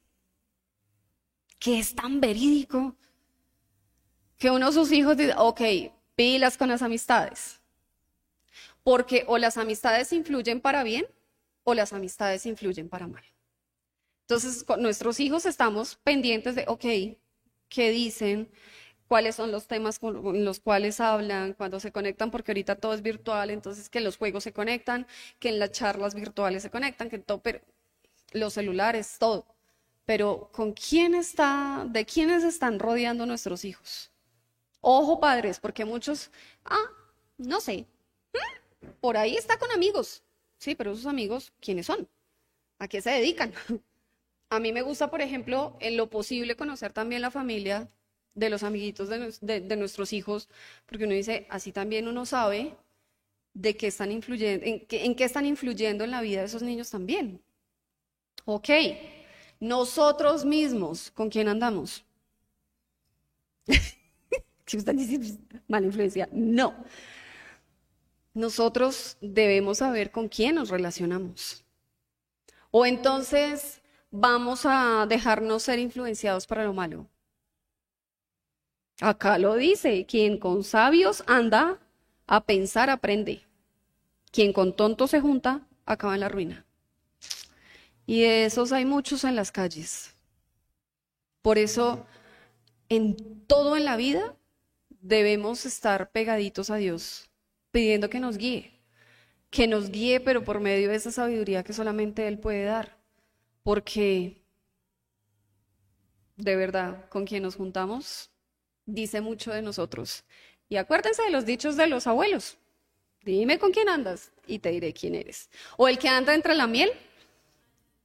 Que 1.63 1.79
es 1.79 1.95
tan 1.95 2.21
verídico 2.21 2.97
que 4.37 4.51
uno 4.51 4.67
de 4.67 4.73
sus 4.73 4.91
hijos 4.91 5.17
dice, 5.17 5.35
ok, 5.37 5.61
pilas 6.17 6.59
con 6.59 6.69
las 6.69 6.83
amistades. 6.83 7.61
Porque 8.83 9.25
o 9.29 9.39
las 9.39 9.57
amistades 9.57 10.13
influyen 10.13 10.61
para 10.61 10.83
bien 10.83 11.07
o 11.63 11.75
las 11.75 11.93
amistades 11.93 12.45
influyen 12.47 12.89
para 12.89 13.07
mal. 13.07 13.23
Entonces, 14.23 14.65
con 14.65 14.83
nuestros 14.83 15.21
hijos 15.21 15.47
estamos 15.47 15.97
pendientes 16.03 16.57
de, 16.57 16.65
ok, 16.67 16.85
¿qué 17.69 17.91
dicen? 17.91 18.51
cuáles 19.13 19.37
son 19.37 19.53
los 19.53 19.67
temas 19.67 19.99
con 19.99 20.43
los 20.43 20.59
cuales 20.61 20.99
hablan, 20.99 21.53
cuando 21.53 21.79
se 21.81 21.93
conectan, 21.93 22.31
porque 22.31 22.53
ahorita 22.53 22.77
todo 22.77 22.95
es 22.95 23.03
virtual, 23.03 23.51
entonces 23.51 23.91
que 23.91 24.01
los 24.01 24.17
juegos 24.17 24.43
se 24.45 24.55
conectan, 24.55 25.07
que 25.39 25.51
en 25.51 25.59
las 25.59 25.73
charlas 25.73 26.15
virtuales 26.15 26.63
se 26.63 26.71
conectan, 26.71 27.11
que 27.11 27.19
todo, 27.19 27.43
pero 27.43 27.61
los 28.33 28.55
celulares, 28.55 29.17
todo. 29.19 29.45
Pero 30.05 30.51
¿con 30.53 30.73
quién 30.73 31.15
está, 31.15 31.87
de 31.89 32.05
quiénes 32.05 32.45
están 32.45 32.79
rodeando 32.79 33.27
nuestros 33.27 33.65
hijos? 33.65 34.11
Ojo 34.81 35.21
padres, 35.21 35.61
porque 35.61 35.85
muchos, 35.85 36.31
ah, 36.65 36.91
no 37.39 37.61
sé, 37.61 37.87
¿Mm? 38.33 38.89
por 39.01 39.17
ahí 39.17 39.37
está 39.37 39.59
con 39.59 39.71
amigos. 39.71 40.23
Sí, 40.59 40.75
pero 40.75 40.93
esos 40.93 41.07
amigos, 41.07 41.53
¿quiénes 41.61 41.87
son? 41.87 42.09
¿A 42.79 42.89
qué 42.89 43.01
se 43.01 43.11
dedican? 43.11 43.53
A 44.51 44.61
mí 44.61 44.73
me 44.73 44.83
gusta, 44.83 45.11
por 45.11 45.23
ejemplo, 45.23 45.77
en 45.81 45.97
lo 45.97 46.11
posible 46.11 46.57
conocer 46.57 46.93
también 46.93 47.23
la 47.23 47.31
familia 47.31 47.91
de 48.35 48.51
los 48.51 48.63
amiguitos 48.63 49.09
de, 49.09 49.77
nuestros 49.77 50.13
hijos, 50.13 50.49
porque 50.87 51.05
uno 51.05 51.15
dice, 51.15 51.47
así 51.49 51.73
también 51.73 52.07
uno 52.07 52.27
sabe 52.27 52.75
de 53.55 53.77
qué 53.77 53.87
están 53.87 54.13
influyendo, 54.13 54.67
en 54.67 54.87
en 54.91 55.15
qué 55.15 55.25
están 55.25 55.47
influyendo 55.47 56.05
en 56.05 56.11
la 56.11 56.21
vida 56.21 56.41
de 56.41 56.47
esos 56.47 56.63
niños 56.63 56.91
también. 56.91 57.41
Ok, 58.45 58.69
nosotros 59.63 60.45
mismos, 60.45 61.13
¿con 61.13 61.31
quién 61.31 61.47
andamos? 61.47 62.05
si 64.67 64.77
están 64.77 64.97
diciendo 64.97 65.29
mala 65.69 65.87
influencia, 65.87 66.29
no. 66.33 66.75
Nosotros 68.35 69.17
debemos 69.21 69.79
saber 69.79 70.11
con 70.11 70.29
quién 70.29 70.57
nos 70.57 70.69
relacionamos. 70.69 71.65
O 72.73 72.85
entonces 72.85 73.81
vamos 74.11 74.63
a 74.65 75.07
dejarnos 75.09 75.63
ser 75.63 75.79
influenciados 75.79 76.45
para 76.49 76.65
lo 76.65 76.73
malo. 76.73 77.07
Acá 79.01 79.39
lo 79.39 79.55
dice, 79.55 80.07
quien 80.07 80.39
con 80.39 80.65
sabios 80.65 81.23
anda, 81.29 81.79
a 82.27 82.45
pensar 82.45 82.91
aprende. 82.91 83.47
Quien 84.33 84.53
con 84.53 84.75
tontos 84.75 85.11
se 85.11 85.21
junta, 85.21 85.69
acaba 85.87 86.15
en 86.15 86.21
la 86.21 86.29
ruina. 86.29 86.67
Y 88.07 88.23
de 88.23 88.45
esos 88.47 88.73
hay 88.73 88.85
muchos 88.85 89.25
en 89.25 89.37
las 89.37 89.53
calles. 89.53 90.15
Por 91.41 91.59
eso, 91.59 92.07
en 92.89 93.45
todo 93.47 93.77
en 93.77 93.85
la 93.85 93.97
vida, 93.97 94.37
debemos 95.01 95.67
estar 95.67 96.11
pegaditos 96.11 96.71
a 96.71 96.77
Dios, 96.77 97.31
pidiendo 97.71 98.09
que 98.09 98.21
nos 98.21 98.39
guíe, 98.39 98.81
que 99.51 99.67
nos 99.67 99.91
guíe, 99.91 100.21
pero 100.21 100.45
por 100.45 100.61
medio 100.61 100.89
de 100.89 100.97
esa 100.97 101.11
sabiduría 101.11 101.65
que 101.65 101.73
solamente 101.73 102.29
Él 102.29 102.39
puede 102.39 102.65
dar. 102.65 102.97
Porque, 103.63 104.43
de 106.37 106.57
verdad, 106.57 107.09
con 107.09 107.27
quien 107.27 107.43
nos 107.43 107.57
juntamos, 107.57 108.31
dice 108.87 109.21
mucho 109.21 109.53
de 109.53 109.63
nosotros. 109.63 110.25
Y 110.69 110.77
acuérdense 110.77 111.23
de 111.23 111.31
los 111.31 111.45
dichos 111.45 111.77
de 111.77 111.87
los 111.87 112.07
abuelos. 112.07 112.57
Dime 113.25 113.59
con 113.59 113.73
quién 113.73 113.89
andas 113.89 114.33
y 114.47 114.59
te 114.59 114.71
diré 114.71 114.93
quién 114.93 115.15
eres. 115.15 115.49
O 115.77 115.87
el 115.87 115.99
que 115.99 116.09
anda 116.09 116.35
entre 116.35 116.55
la 116.55 116.67
miel, 116.67 116.91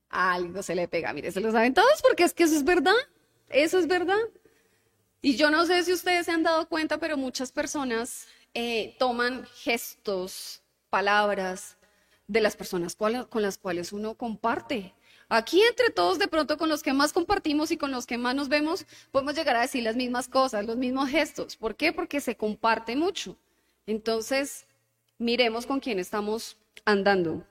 algo 0.09 0.63
se 0.63 0.75
le 0.75 0.87
pega. 0.87 1.13
Mire, 1.13 1.31
se 1.31 1.41
lo 1.41 1.51
saben 1.51 1.73
todos 1.73 2.01
porque 2.01 2.23
es 2.23 2.33
que 2.33 2.43
eso 2.43 2.55
es 2.55 2.63
verdad. 2.63 2.95
Eso 3.49 3.79
es 3.79 3.87
verdad. 3.87 4.19
Y 5.21 5.35
yo 5.35 5.49
no 5.49 5.65
sé 5.65 5.83
si 5.83 5.93
ustedes 5.93 6.25
se 6.25 6.31
han 6.31 6.43
dado 6.43 6.67
cuenta, 6.67 6.99
pero 6.99 7.17
muchas 7.17 7.51
personas 7.51 8.27
eh, 8.53 8.95
toman 8.99 9.45
gestos, 9.55 10.61
palabras 10.89 11.77
de 12.27 12.41
las 12.41 12.55
personas 12.55 12.95
con 12.95 13.41
las 13.41 13.57
cuales 13.57 13.93
uno 13.93 14.15
comparte. 14.15 14.93
Aquí 15.29 15.61
entre 15.61 15.89
todos, 15.89 16.19
de 16.19 16.27
pronto 16.27 16.57
con 16.57 16.69
los 16.69 16.83
que 16.83 16.93
más 16.93 17.11
compartimos 17.11 17.71
y 17.71 17.77
con 17.77 17.91
los 17.91 18.05
que 18.05 18.17
más 18.17 18.35
nos 18.35 18.47
vemos, 18.47 18.85
podemos 19.11 19.35
llegar 19.35 19.57
a 19.57 19.61
decir 19.61 19.83
las 19.83 19.95
mismas 19.95 20.29
cosas, 20.29 20.65
los 20.65 20.77
mismos 20.77 21.09
gestos. 21.09 21.57
¿Por 21.57 21.75
qué? 21.75 21.91
Porque 21.91 22.21
se 22.21 22.37
comparte 22.37 22.95
mucho. 22.95 23.37
Entonces, 23.85 24.65
miremos 25.17 25.65
con 25.65 25.79
quién 25.81 25.99
estamos 25.99 26.57
andando. 26.85 27.45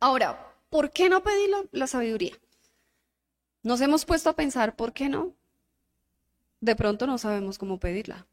Ahora, 0.00 0.54
¿por 0.76 0.90
qué 0.90 1.08
no 1.08 1.22
pedir 1.22 1.48
la 1.72 1.86
sabiduría? 1.86 2.38
Nos 3.62 3.80
hemos 3.80 4.04
puesto 4.04 4.28
a 4.28 4.36
pensar, 4.36 4.76
¿por 4.76 4.92
qué 4.92 5.08
no? 5.08 5.34
De 6.60 6.76
pronto 6.76 7.06
no 7.06 7.16
sabemos 7.16 7.56
cómo 7.56 7.80
pedirla, 7.80 8.26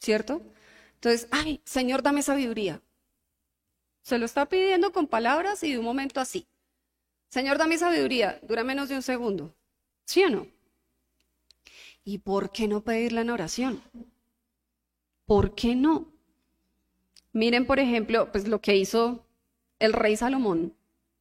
¿cierto? 0.00 0.42
Entonces, 0.94 1.28
ay, 1.30 1.60
Señor, 1.64 2.02
dame 2.02 2.22
sabiduría. 2.22 2.82
Se 4.02 4.18
lo 4.18 4.26
está 4.26 4.48
pidiendo 4.48 4.90
con 4.90 5.06
palabras 5.06 5.62
y 5.62 5.70
de 5.70 5.78
un 5.78 5.84
momento 5.84 6.18
así. 6.18 6.48
Señor, 7.28 7.58
dame 7.58 7.78
sabiduría. 7.78 8.40
Dura 8.42 8.64
menos 8.64 8.88
de 8.88 8.96
un 8.96 9.02
segundo. 9.02 9.54
¿Sí 10.04 10.24
o 10.24 10.30
no? 10.30 10.48
¿Y 12.02 12.18
por 12.18 12.50
qué 12.50 12.66
no 12.66 12.80
pedirla 12.80 13.20
en 13.20 13.30
oración? 13.30 13.82
¿Por 15.26 15.54
qué 15.54 15.76
no? 15.76 16.10
Miren, 17.32 17.68
por 17.68 17.78
ejemplo, 17.78 18.32
pues 18.32 18.48
lo 18.48 18.60
que 18.60 18.74
hizo 18.74 19.24
el 19.78 19.92
rey 19.92 20.16
Salomón, 20.16 20.74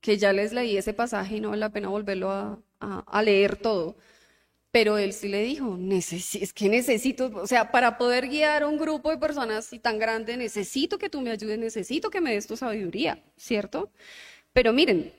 que 0.05 0.19
ya 0.19 0.31
les 0.33 0.53
leí 0.53 0.77
ese 0.77 0.93
pasaje 0.93 1.37
y 1.37 1.39
no 1.39 1.49
vale 1.49 1.61
la 1.61 1.71
pena 1.71 1.89
volverlo 1.89 2.29
a, 2.29 3.21
leer 3.23 3.55
todo. 3.55 3.95
Pero 4.69 4.99
él 4.99 5.13
sí 5.13 5.29
le 5.29 5.41
dijo, 5.41 5.79
es 5.89 6.53
que 6.53 6.69
necesito, 6.69 7.31
o 7.33 7.47
sea, 7.47 7.71
para 7.71 7.97
poder 7.97 8.27
guiar 8.27 8.61
a 8.61 8.67
un 8.67 8.77
grupo 8.77 9.09
de 9.09 9.17
personas 9.17 9.65
así 9.65 9.79
tan 9.79 9.97
grande, 9.97 10.37
necesito 10.37 10.99
que 10.99 11.09
tú 11.09 11.21
me 11.21 11.31
ayudes, 11.31 11.57
necesito 11.57 12.11
que 12.11 12.21
me 12.21 12.33
des 12.33 12.45
tu 12.45 12.55
sabiduría, 12.55 13.23
¿cierto? 13.35 13.89
Pero 14.53 14.73
miren, 14.73 15.11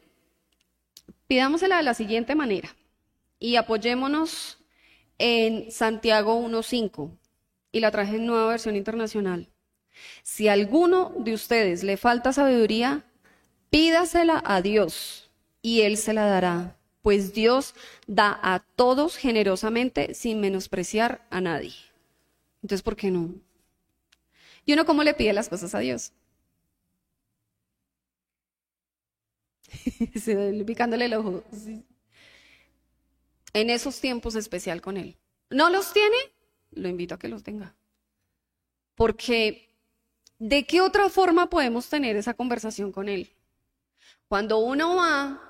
pidámosela 1.26 1.78
de 1.78 1.82
la 1.82 1.94
siguiente 1.94 2.36
manera 2.36 2.68
y 3.40 3.56
apoyémonos 3.56 4.58
en 5.18 5.72
Santiago 5.72 6.40
1.5 6.40 7.10
y 7.72 7.80
la 7.80 7.90
traje 7.90 8.16
en 8.16 8.26
nueva 8.26 8.50
versión 8.50 8.76
internacional. 8.76 9.48
Si 10.22 10.46
a 10.46 10.52
alguno 10.52 11.12
de 11.18 11.32
ustedes 11.34 11.82
le 11.82 11.96
falta 11.96 12.32
sabiduría, 12.32 13.04
pídasela 13.70 14.42
a 14.44 14.62
Dios 14.62 15.30
y 15.62 15.82
Él 15.82 15.96
se 15.96 16.12
la 16.12 16.26
dará, 16.26 16.76
pues 17.02 17.32
Dios 17.32 17.74
da 18.06 18.38
a 18.42 18.60
todos 18.76 19.16
generosamente 19.16 20.14
sin 20.14 20.40
menospreciar 20.40 21.26
a 21.30 21.40
nadie. 21.40 21.74
Entonces, 22.62 22.82
¿por 22.82 22.96
qué 22.96 23.10
no? 23.10 23.34
¿Y 24.64 24.72
uno 24.72 24.84
cómo 24.84 25.04
le 25.04 25.14
pide 25.14 25.32
las 25.32 25.48
cosas 25.48 25.74
a 25.74 25.78
Dios? 25.78 26.12
picándole 30.66 31.06
el 31.06 31.14
ojo. 31.14 31.44
En 33.52 33.70
esos 33.70 34.00
tiempos 34.00 34.34
especial 34.34 34.80
con 34.80 34.96
Él. 34.96 35.16
¿No 35.50 35.70
los 35.70 35.92
tiene? 35.92 36.16
Lo 36.72 36.88
invito 36.88 37.14
a 37.14 37.18
que 37.18 37.28
los 37.28 37.42
tenga. 37.42 37.74
Porque 38.94 39.66
¿De 40.38 40.66
qué 40.66 40.82
otra 40.82 41.08
forma 41.08 41.48
podemos 41.48 41.88
tener 41.88 42.16
esa 42.16 42.34
conversación 42.34 42.92
con 42.92 43.08
Él? 43.08 43.35
Cuando 44.28 44.58
uno 44.58 44.96
va 44.96 45.40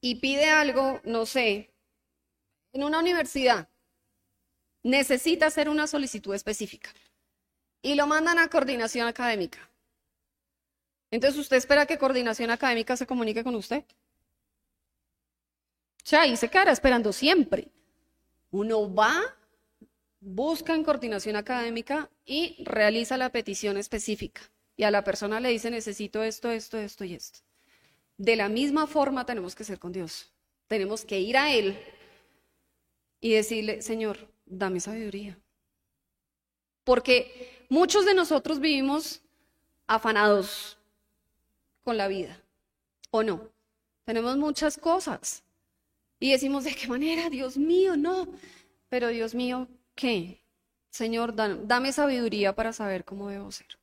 y 0.00 0.16
pide 0.16 0.50
algo, 0.50 1.00
no 1.04 1.26
sé, 1.26 1.72
en 2.72 2.84
una 2.84 2.98
universidad, 2.98 3.68
necesita 4.82 5.46
hacer 5.46 5.68
una 5.68 5.86
solicitud 5.86 6.34
específica 6.34 6.90
y 7.82 7.94
lo 7.94 8.06
mandan 8.06 8.38
a 8.38 8.48
coordinación 8.48 9.06
académica. 9.06 9.58
Entonces, 11.10 11.40
¿usted 11.40 11.56
espera 11.56 11.86
que 11.86 11.98
coordinación 11.98 12.50
académica 12.50 12.96
se 12.96 13.06
comunique 13.06 13.42
con 13.42 13.54
usted? 13.54 13.84
O 16.04 16.06
sea, 16.08 16.22
ahí 16.22 16.36
se 16.36 16.48
quedará 16.48 16.72
esperando 16.72 17.12
siempre. 17.12 17.68
Uno 18.50 18.92
va 18.92 19.34
busca 20.20 20.74
en 20.74 20.84
coordinación 20.84 21.36
académica 21.36 22.10
y 22.24 22.62
realiza 22.64 23.16
la 23.16 23.30
petición 23.30 23.76
específica. 23.76 24.42
Y 24.78 24.84
a 24.84 24.92
la 24.92 25.02
persona 25.02 25.40
le 25.40 25.48
dice, 25.48 25.72
necesito 25.72 26.22
esto, 26.22 26.52
esto, 26.52 26.78
esto 26.78 27.04
y 27.04 27.14
esto. 27.14 27.40
De 28.16 28.36
la 28.36 28.48
misma 28.48 28.86
forma 28.86 29.26
tenemos 29.26 29.56
que 29.56 29.64
ser 29.64 29.80
con 29.80 29.90
Dios. 29.90 30.30
Tenemos 30.68 31.04
que 31.04 31.18
ir 31.18 31.36
a 31.36 31.52
Él 31.52 31.76
y 33.20 33.32
decirle, 33.32 33.82
Señor, 33.82 34.28
dame 34.46 34.78
sabiduría. 34.78 35.36
Porque 36.84 37.66
muchos 37.68 38.06
de 38.06 38.14
nosotros 38.14 38.60
vivimos 38.60 39.20
afanados 39.88 40.78
con 41.82 41.96
la 41.96 42.06
vida, 42.06 42.40
¿o 43.10 43.24
no? 43.24 43.48
Tenemos 44.04 44.36
muchas 44.36 44.78
cosas 44.78 45.42
y 46.20 46.30
decimos, 46.30 46.62
¿de 46.62 46.76
qué 46.76 46.86
manera? 46.86 47.30
Dios 47.30 47.56
mío, 47.56 47.96
no. 47.96 48.28
Pero 48.88 49.08
Dios 49.08 49.34
mío, 49.34 49.66
¿qué? 49.96 50.40
Señor, 50.90 51.34
dame 51.34 51.92
sabiduría 51.92 52.54
para 52.54 52.72
saber 52.72 53.04
cómo 53.04 53.28
debo 53.28 53.50
ser. 53.50 53.77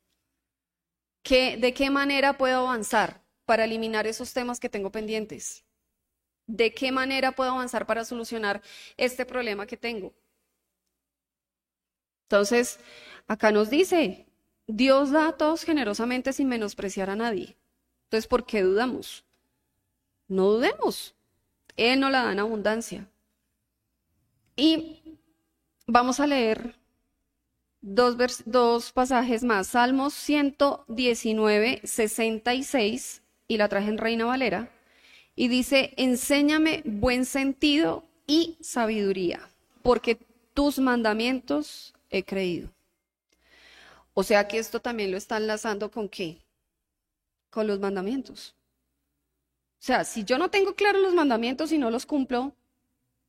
¿Qué, 1.26 1.56
¿De 1.56 1.74
qué 1.74 1.90
manera 1.90 2.38
puedo 2.38 2.60
avanzar 2.60 3.20
para 3.46 3.64
eliminar 3.64 4.06
esos 4.06 4.32
temas 4.32 4.60
que 4.60 4.68
tengo 4.68 4.92
pendientes? 4.92 5.64
¿De 6.46 6.72
qué 6.72 6.92
manera 6.92 7.32
puedo 7.32 7.50
avanzar 7.50 7.84
para 7.84 8.04
solucionar 8.04 8.62
este 8.96 9.26
problema 9.26 9.66
que 9.66 9.76
tengo? 9.76 10.14
Entonces, 12.26 12.78
acá 13.26 13.50
nos 13.50 13.70
dice, 13.70 14.28
Dios 14.68 15.10
da 15.10 15.26
a 15.26 15.36
todos 15.36 15.64
generosamente 15.64 16.32
sin 16.32 16.46
menospreciar 16.46 17.10
a 17.10 17.16
nadie. 17.16 17.56
Entonces, 18.04 18.28
¿por 18.28 18.46
qué 18.46 18.62
dudamos? 18.62 19.24
No 20.28 20.52
dudemos. 20.52 21.16
Él 21.76 21.98
no 21.98 22.08
la 22.08 22.22
da 22.22 22.30
en 22.30 22.38
abundancia. 22.38 23.10
Y 24.54 25.06
Vamos 25.88 26.18
a 26.18 26.26
leer 26.26 26.74
dos, 27.86 28.16
dos 28.44 28.92
pasajes 28.92 29.44
más. 29.44 29.68
Salmos 29.68 30.12
119, 30.14 31.80
66, 31.84 33.22
y 33.48 33.56
la 33.56 33.68
traje 33.68 33.88
en 33.88 33.98
Reina 33.98 34.24
Valera. 34.24 34.70
Y 35.36 35.48
dice, 35.48 35.94
enséñame 35.96 36.82
buen 36.84 37.24
sentido 37.24 38.04
y 38.26 38.56
sabiduría, 38.60 39.40
porque 39.82 40.18
tus 40.52 40.78
mandamientos 40.78 41.94
he 42.10 42.24
creído. 42.24 42.70
O 44.14 44.22
sea 44.22 44.48
que 44.48 44.58
esto 44.58 44.80
también 44.80 45.10
lo 45.10 45.18
está 45.18 45.36
enlazando 45.36 45.90
con 45.90 46.08
qué? 46.08 46.38
Con 47.50 47.66
los 47.66 47.78
mandamientos. 47.78 48.54
O 49.78 49.84
sea, 49.86 50.04
si 50.04 50.24
yo 50.24 50.38
no 50.38 50.50
tengo 50.50 50.74
claros 50.74 51.02
los 51.02 51.14
mandamientos 51.14 51.70
y 51.70 51.78
no 51.78 51.90
los 51.90 52.06
cumplo, 52.06 52.52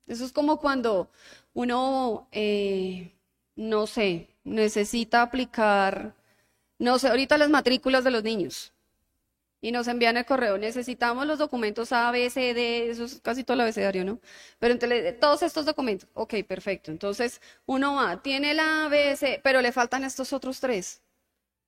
eso 0.07 0.23
es 0.23 0.31
como 0.31 0.59
cuando 0.59 1.11
uno, 1.53 2.29
eh, 2.31 3.11
no 3.57 3.85
sé, 3.85 4.29
necesita 4.47 5.21
aplicar, 5.21 6.15
no 6.79 6.99
sé, 6.99 7.09
ahorita 7.09 7.37
las 7.37 7.49
matrículas 7.49 8.03
de 8.03 8.11
los 8.11 8.23
niños. 8.23 8.73
Y 9.59 9.71
nos 9.71 9.87
envían 9.87 10.17
el 10.17 10.25
correo, 10.25 10.57
necesitamos 10.57 11.25
los 11.25 11.39
documentos 11.39 11.91
A, 11.91 12.11
B, 12.11 12.29
C, 12.29 12.53
D, 12.53 12.89
eso 12.91 13.05
es 13.05 13.19
casi 13.21 13.43
todo 13.43 13.55
el 13.55 13.61
abecedario, 13.61 14.05
¿no? 14.05 14.19
Pero 14.59 14.73
entre 14.73 15.13
todos 15.13 15.41
estos 15.41 15.65
documentos, 15.65 16.07
ok, 16.13 16.35
perfecto. 16.47 16.91
Entonces, 16.91 17.41
uno 17.65 17.95
va, 17.95 18.21
tiene 18.21 18.53
la 18.53 18.85
A, 18.85 18.89
B, 18.89 19.15
C, 19.17 19.41
pero 19.43 19.61
le 19.61 19.71
faltan 19.71 20.03
estos 20.03 20.31
otros 20.31 20.59
tres. 20.59 21.01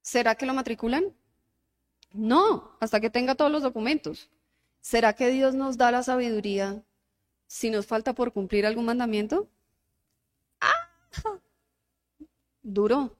¿Será 0.02 0.36
que 0.36 0.46
lo 0.46 0.54
matriculan? 0.54 1.14
No, 2.14 2.78
hasta 2.80 3.00
que 3.00 3.10
tenga 3.10 3.36
todos 3.36 3.52
los 3.52 3.64
documentos. 3.64 4.30
¿Será 4.82 5.14
que 5.14 5.30
Dios 5.30 5.56
nos 5.56 5.78
da 5.78 5.92
la 5.92 6.04
sabiduría 6.04 6.84
si 7.48 7.70
nos 7.72 7.88
falta 7.88 8.14
por 8.14 8.32
cumplir 8.34 8.66
algún 8.66 8.86
mandamiento? 8.86 9.50
Duro. 12.62 13.16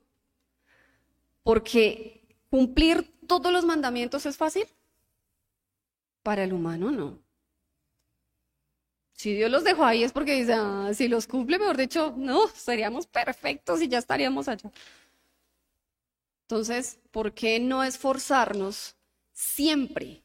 Porque 1.44 2.28
cumplir 2.50 3.12
todos 3.28 3.52
los 3.52 3.66
mandamientos 3.66 4.26
es 4.26 4.38
fácil. 4.38 4.66
Para 6.24 6.44
el 6.44 6.54
humano 6.54 6.92
no. 6.92 7.20
Si 9.14 9.34
Dios 9.34 9.52
los 9.52 9.66
dejó 9.66 9.84
ahí 9.84 10.04
es 10.04 10.14
porque 10.14 10.34
dice, 10.36 10.54
ah, 10.54 10.92
si 10.94 11.10
los 11.10 11.28
cumple, 11.28 11.60
mejor 11.60 11.76
dicho, 11.76 12.14
no, 12.18 12.48
seríamos 12.48 13.06
perfectos 13.06 13.82
y 13.82 13.90
ya 13.90 13.98
estaríamos 13.98 14.48
allá. 14.48 14.72
Entonces, 16.44 17.00
¿por 17.12 17.34
qué 17.34 17.60
no 17.60 17.84
esforzarnos 17.84 18.96
siempre 19.34 20.24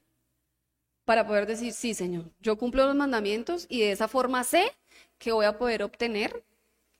para 1.05 1.27
poder 1.27 1.46
decir, 1.46 1.72
sí, 1.72 1.92
Señor, 1.92 2.31
yo 2.40 2.57
cumplo 2.57 2.87
los 2.87 2.94
mandamientos 2.94 3.66
y 3.68 3.81
de 3.81 3.92
esa 3.92 4.09
forma 4.09 4.44
sé 4.44 4.72
que 5.18 5.33
voy 5.33 5.44
a 5.44 5.59
poder 5.59 5.83
obtener 5.83 6.44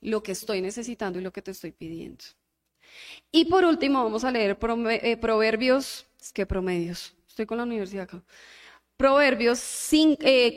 lo 0.05 0.23
que 0.23 0.33
estoy 0.33 0.61
necesitando 0.61 1.19
y 1.19 1.23
lo 1.23 1.33
que 1.33 1.43
te 1.43 1.51
estoy 1.51 1.73
pidiendo? 1.73 2.25
Y 3.33 3.47
por 3.47 3.64
último, 3.64 4.05
vamos 4.05 4.25
a 4.25 4.31
leer 4.31 4.57
eh, 4.61 5.17
Proverbios, 5.17 6.07
que 6.33 6.47
promedios, 6.47 7.14
estoy 7.29 7.47
con 7.47 7.59
la 7.59 7.64
universidad 7.64 8.05
acá. 8.05 8.23
Proverbios 8.97 9.61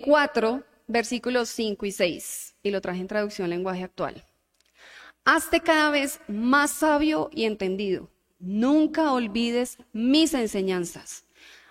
4, 0.04 0.64
versículos 0.88 1.50
5 1.50 1.86
y 1.86 1.92
6, 1.92 2.56
y 2.62 2.72
lo 2.72 2.82
traje 2.82 3.02
en 3.02 3.08
traducción 3.08 3.50
lenguaje 3.50 3.84
actual. 3.84 4.24
Hazte 5.26 5.62
cada 5.62 5.90
vez 5.90 6.20
más 6.28 6.72
sabio 6.72 7.30
y 7.34 7.46
entendido. 7.46 8.10
Nunca 8.40 9.12
olvides 9.12 9.78
mis 9.92 10.34
enseñanzas. 10.34 11.26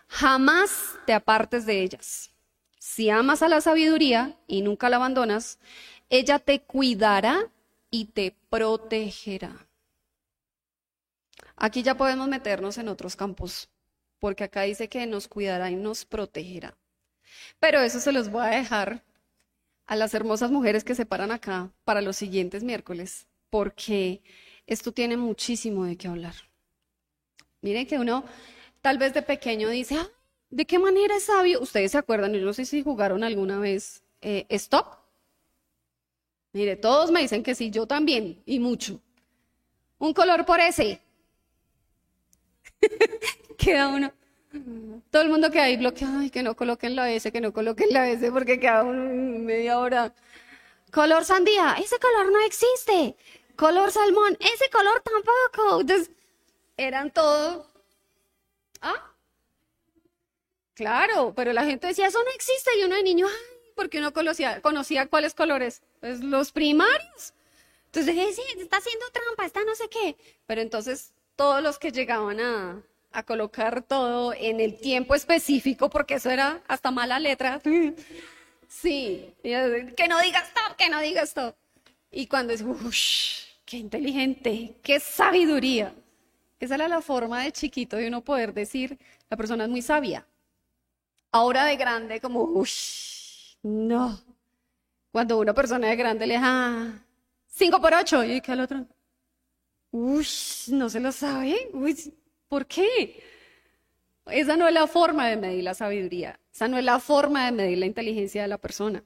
Jamás 0.08 0.96
te 1.06 1.12
apartes 1.12 1.64
de 1.66 1.82
ellas. 1.82 2.32
Si 2.78 3.08
amas 3.08 3.42
a 3.42 3.48
la 3.48 3.60
sabiduría 3.60 4.36
y 4.46 4.62
nunca 4.62 4.90
la 4.90 4.96
abandonas, 4.96 5.58
ella 6.10 6.38
te 6.38 6.60
cuidará 6.60 7.50
y 7.96 8.04
te 8.04 8.36
protegerá. 8.50 9.66
Aquí 11.56 11.82
ya 11.82 11.96
podemos 11.96 12.28
meternos 12.28 12.76
en 12.76 12.88
otros 12.88 13.16
campos, 13.16 13.70
porque 14.18 14.44
acá 14.44 14.62
dice 14.62 14.90
que 14.90 15.06
nos 15.06 15.28
cuidará 15.28 15.70
y 15.70 15.76
nos 15.76 16.04
protegerá. 16.04 16.76
Pero 17.58 17.80
eso 17.80 17.98
se 17.98 18.12
los 18.12 18.30
voy 18.30 18.42
a 18.42 18.58
dejar 18.58 19.02
a 19.86 19.96
las 19.96 20.12
hermosas 20.12 20.50
mujeres 20.50 20.84
que 20.84 20.94
se 20.94 21.06
paran 21.06 21.30
acá 21.30 21.72
para 21.84 22.02
los 22.02 22.18
siguientes 22.18 22.62
miércoles, 22.62 23.28
porque 23.48 24.22
esto 24.66 24.92
tiene 24.92 25.16
muchísimo 25.16 25.86
de 25.86 25.96
qué 25.96 26.08
hablar. 26.08 26.34
Miren 27.62 27.86
que 27.86 27.98
uno 27.98 28.24
tal 28.82 28.98
vez 28.98 29.14
de 29.14 29.22
pequeño 29.22 29.70
dice, 29.70 29.96
ah, 29.96 30.10
¿de 30.50 30.66
qué 30.66 30.78
manera 30.78 31.16
es 31.16 31.24
sabio? 31.24 31.62
Ustedes 31.62 31.92
se 31.92 31.98
acuerdan, 31.98 32.34
yo 32.34 32.44
no 32.44 32.52
sé 32.52 32.66
si 32.66 32.82
jugaron 32.82 33.24
alguna 33.24 33.58
vez 33.58 34.02
eh, 34.20 34.44
Stop. 34.50 35.05
Mire, 36.56 36.74
todos 36.74 37.10
me 37.10 37.20
dicen 37.20 37.42
que 37.42 37.54
sí, 37.54 37.70
yo 37.70 37.86
también, 37.86 38.42
y 38.46 38.58
mucho. 38.60 38.98
Un 39.98 40.14
color 40.14 40.46
por 40.46 40.58
ese. 40.58 41.02
queda 43.58 43.88
uno. 43.88 44.10
Todo 45.10 45.20
el 45.20 45.28
mundo 45.28 45.50
queda 45.50 45.64
ahí 45.64 45.76
bloqueado, 45.76 46.20
ay, 46.20 46.30
que 46.30 46.42
no 46.42 46.56
coloquen 46.56 46.96
la 46.96 47.12
S, 47.12 47.30
que 47.30 47.42
no 47.42 47.52
coloquen 47.52 47.90
la 47.90 48.08
S, 48.08 48.32
porque 48.32 48.58
queda 48.58 48.84
uno 48.84 49.38
media 49.40 49.78
hora. 49.78 50.14
Color 50.90 51.26
sandía, 51.26 51.76
ese 51.78 51.98
color 51.98 52.32
no 52.32 52.40
existe. 52.46 53.16
Color 53.54 53.92
salmón, 53.92 54.38
ese 54.40 54.70
color 54.70 55.02
tampoco. 55.02 55.82
Entonces, 55.82 56.10
eran 56.78 57.10
todos. 57.10 57.66
¿Ah? 58.80 59.12
Claro, 60.72 61.34
pero 61.36 61.52
la 61.52 61.64
gente 61.64 61.88
decía, 61.88 62.06
eso 62.06 62.24
no 62.24 62.30
existe. 62.34 62.70
Y 62.78 62.84
uno 62.84 62.96
de 62.96 63.02
niño, 63.02 63.26
ay, 63.26 63.55
porque 63.76 63.98
uno 63.98 64.12
conocía, 64.12 64.60
conocía 64.60 65.06
cuáles 65.06 65.34
colores. 65.34 65.82
Pues 66.00 66.20
los 66.20 66.50
primarios. 66.50 67.34
Entonces, 67.86 68.34
sí, 68.34 68.42
está 68.58 68.78
haciendo 68.78 69.06
trampa, 69.12 69.46
está 69.46 69.62
no 69.64 69.76
sé 69.76 69.88
qué. 69.88 70.16
Pero 70.46 70.60
entonces, 70.62 71.12
todos 71.36 71.62
los 71.62 71.78
que 71.78 71.92
llegaban 71.92 72.40
a, 72.40 72.82
a 73.12 73.22
colocar 73.22 73.82
todo 73.82 74.34
en 74.34 74.60
el 74.60 74.80
tiempo 74.80 75.14
específico, 75.14 75.88
porque 75.88 76.14
eso 76.14 76.30
era 76.30 76.62
hasta 76.66 76.90
mala 76.90 77.20
letra. 77.20 77.60
Sí, 78.68 79.32
que 79.44 80.08
no 80.08 80.20
digas 80.20 80.48
stop, 80.48 80.76
que 80.76 80.88
no 80.88 81.00
digas 81.00 81.28
stop. 81.28 81.54
Y 82.10 82.26
cuando 82.26 82.52
es, 82.52 82.62
uff, 82.62 82.94
qué 83.64 83.76
inteligente, 83.76 84.74
qué 84.82 84.98
sabiduría. 84.98 85.94
Esa 86.58 86.74
era 86.74 86.88
la 86.88 87.00
forma 87.00 87.42
de 87.44 87.52
chiquito 87.52 87.96
de 87.96 88.08
uno 88.08 88.24
poder 88.24 88.52
decir, 88.52 88.98
la 89.30 89.36
persona 89.36 89.64
es 89.64 89.70
muy 89.70 89.82
sabia. 89.82 90.26
Ahora 91.30 91.64
de 91.64 91.76
grande, 91.76 92.20
como, 92.20 92.42
uff, 92.42 93.15
no. 93.66 94.18
Cuando 95.10 95.38
una 95.38 95.54
persona 95.54 95.88
de 95.88 95.96
grande 95.96 96.26
le 96.26 96.34
da 96.34 96.42
ah, 96.44 97.04
5 97.48 97.80
por 97.80 97.94
8, 97.94 98.24
y 98.24 98.40
que 98.40 98.52
al 98.52 98.60
otro, 98.60 98.86
uff, 99.90 100.68
no 100.68 100.88
se 100.88 101.00
lo 101.00 101.10
sabe. 101.10 101.68
Uy, 101.72 101.94
¿Por 102.48 102.66
qué? 102.66 103.22
Esa 104.26 104.56
no 104.56 104.68
es 104.68 104.74
la 104.74 104.86
forma 104.86 105.28
de 105.28 105.36
medir 105.36 105.64
la 105.64 105.74
sabiduría, 105.74 106.38
esa 106.52 106.68
no 106.68 106.78
es 106.78 106.84
la 106.84 107.00
forma 107.00 107.46
de 107.46 107.52
medir 107.52 107.78
la 107.78 107.86
inteligencia 107.86 108.42
de 108.42 108.48
la 108.48 108.58
persona. 108.58 109.04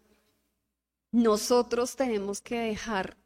Nosotros 1.12 1.96
tenemos 1.96 2.40
que 2.40 2.58
dejar 2.58 3.16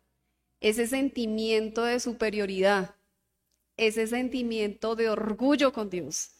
ese 0.60 0.86
sentimiento 0.86 1.82
de 1.84 2.00
superioridad, 2.00 2.94
ese 3.76 4.06
sentimiento 4.06 4.94
de 4.96 5.08
orgullo 5.10 5.72
con 5.72 5.90
Dios. 5.90 6.33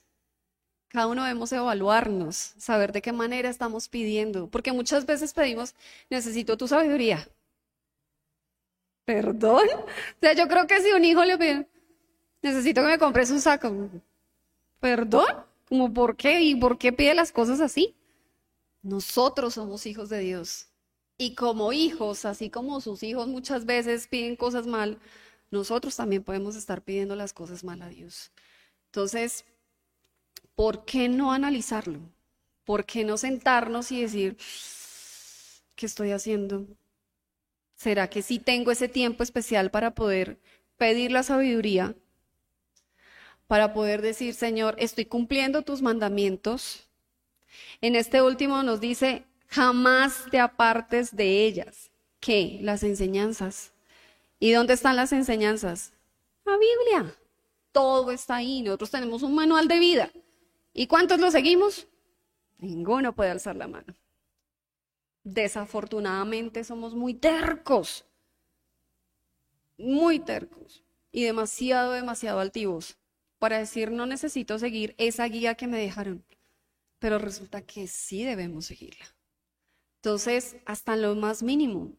Cada 0.95 1.09
uno 1.09 1.25
debemos 1.25 1.51
evaluarnos, 1.51 2.55
saber 2.57 2.93
de 2.93 3.03
qué 3.03 3.13
manera 3.13 3.51
estamos 3.51 3.89
pidiendo, 3.89 4.47
porque 4.47 4.71
muchas 4.71 5.05
veces 5.05 5.35
pedimos, 5.35 5.75
necesito 6.09 6.57
tu 6.57 6.69
sabiduría. 6.69 7.29
¿Perdón? 9.05 9.67
O 9.77 10.21
sea, 10.21 10.35
yo 10.35 10.47
creo 10.47 10.69
que 10.69 10.81
si 10.81 10.93
un 10.93 11.05
hijo 11.05 11.25
le 11.25 11.37
pide, 11.37 11.69
necesito 12.43 12.81
que 12.81 12.87
me 12.87 12.99
compres 12.99 13.33
un 13.33 13.41
saco. 13.41 13.91
¿Perdón? 14.79 15.27
¿Cómo 15.69 15.93
por 15.93 16.15
qué? 16.15 16.43
¿Y 16.43 16.55
por 16.55 16.79
qué 16.79 16.93
pide 16.93 17.13
las 17.13 17.33
cosas 17.33 17.61
así? 17.61 17.97
Nosotros 18.81 19.55
somos 19.55 19.87
hijos 19.87 20.09
de 20.11 20.21
Dios. 20.21 20.69
Y 21.19 21.35
como 21.35 21.73
hijos, 21.73 22.25
así 22.25 22.51
como 22.51 22.81
sus 22.81 23.03
hijos 23.03 23.27
muchas 23.27 23.67
veces 23.67 24.07
piden 24.07 24.37
cosas 24.37 24.69
mal, 24.69 25.01
nosotros 25.51 25.97
también 25.97 26.23
podemos 26.23 26.55
estar 26.55 26.83
pidiendo 26.83 27.17
las 27.17 27.33
cosas 27.33 27.65
mal 27.65 27.83
a 27.83 27.89
Dios. 27.89 28.31
Entonces, 28.93 29.45
¿por 30.55 30.85
qué 30.85 31.09
no 31.09 31.33
analizarlo? 31.33 32.01
¿Por 32.65 32.85
qué 32.87 33.05
no 33.05 33.17
sentarnos 33.17 33.93
y 33.93 34.03
decir, 34.03 34.37
¿qué 35.77 35.87
estoy 35.87 36.13
haciendo? 36.13 36.67
¿Será 37.77 38.09
que 38.09 38.23
sí 38.23 38.39
tengo 38.39 38.71
ese 38.71 38.89
tiempo 38.89 39.23
especial 39.23 39.71
para 39.71 39.95
poder 39.95 40.39
pedir 40.77 41.11
la 41.11 41.23
sabiduría 41.23 41.95
para 43.47 43.73
poder 43.73 44.03
decir, 44.03 44.35
Señor, 44.35 44.75
estoy 44.79 45.05
cumpliendo 45.05 45.63
tus 45.63 45.83
mandamientos. 45.83 46.89
En 47.81 47.95
este 47.95 48.23
último 48.23 48.63
nos 48.63 48.81
dice, 48.81 49.25
jamás 49.49 50.25
te 50.31 50.41
apartes 50.41 51.15
de 51.15 51.47
ellas. 51.47 51.91
¿Qué? 52.21 52.59
Las 52.63 52.83
enseñanzas. 52.83 53.73
¿Y 54.41 54.53
dónde 54.53 54.75
están 54.75 54.97
las 54.97 55.13
enseñanzas? 55.13 55.93
La 56.45 56.57
Biblia. 56.57 57.15
Todo 57.73 58.11
está 58.11 58.37
ahí. 58.37 58.63
Nosotros 58.63 58.91
tenemos 58.91 59.23
un 59.23 59.35
manual 59.35 59.69
de 59.69 59.79
vida. 59.79 60.11
¿Y 60.75 60.89
cuántos 60.89 61.21
lo 61.21 61.31
seguimos? 61.31 61.89
Ninguno 62.59 63.15
puede 63.15 63.31
alzar 63.31 63.57
la 63.57 63.69
mano. 63.69 63.95
Desafortunadamente 65.23 66.65
somos 66.65 66.95
muy 66.95 67.15
tercos. 67.15 68.05
Muy 69.79 70.19
tercos. 70.19 70.85
Y 71.13 71.25
demasiado, 71.25 71.93
demasiado 71.93 72.41
altivos 72.41 72.99
para 73.39 73.59
decir 73.59 73.91
no 73.91 74.07
necesito 74.07 74.59
seguir 74.59 74.95
esa 74.97 75.27
guía 75.27 75.55
que 75.55 75.67
me 75.67 75.79
dejaron, 75.79 76.25
pero 76.99 77.19
resulta 77.19 77.61
que 77.61 77.87
sí 77.87 78.25
debemos 78.25 78.65
seguirla. 78.65 79.05
Entonces, 79.97 80.57
hasta 80.65 80.97
lo 80.97 81.15
más 81.15 81.43
mínimo, 81.43 81.93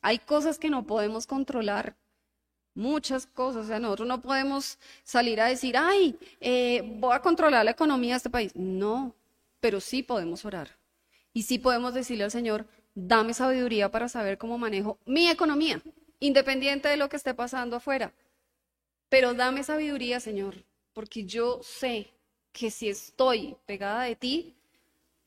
hay 0.00 0.18
cosas 0.18 0.58
que 0.58 0.70
no 0.70 0.86
podemos 0.86 1.26
controlar, 1.26 1.98
muchas 2.76 3.26
cosas, 3.26 3.64
o 3.64 3.68
sea, 3.68 3.80
nosotros 3.80 4.06
no 4.06 4.20
podemos 4.20 4.78
salir 5.02 5.40
a 5.40 5.46
decir, 5.46 5.76
ay, 5.76 6.16
eh, 6.40 6.82
voy 6.98 7.14
a 7.14 7.22
controlar 7.22 7.64
la 7.64 7.72
economía 7.72 8.14
de 8.14 8.18
este 8.18 8.30
país. 8.30 8.54
No, 8.54 9.14
pero 9.60 9.80
sí 9.80 10.02
podemos 10.02 10.44
orar. 10.44 10.76
Y 11.32 11.42
sí 11.42 11.58
podemos 11.58 11.94
decirle 11.94 12.24
al 12.24 12.30
Señor, 12.30 12.66
dame 12.94 13.34
sabiduría 13.34 13.90
para 13.90 14.08
saber 14.08 14.38
cómo 14.38 14.58
manejo 14.58 14.98
mi 15.06 15.28
economía, 15.28 15.82
independiente 16.20 16.88
de 16.88 16.96
lo 16.96 17.08
que 17.08 17.16
esté 17.16 17.34
pasando 17.34 17.76
afuera. 17.76 18.12
Pero 19.08 19.34
dame 19.34 19.62
sabiduría, 19.62 20.20
Señor, 20.20 20.64
porque 20.92 21.24
yo 21.24 21.60
sé 21.62 22.12
que 22.52 22.70
si 22.70 22.88
estoy 22.88 23.56
pegada 23.66 24.02
de 24.04 24.16
ti, 24.16 24.56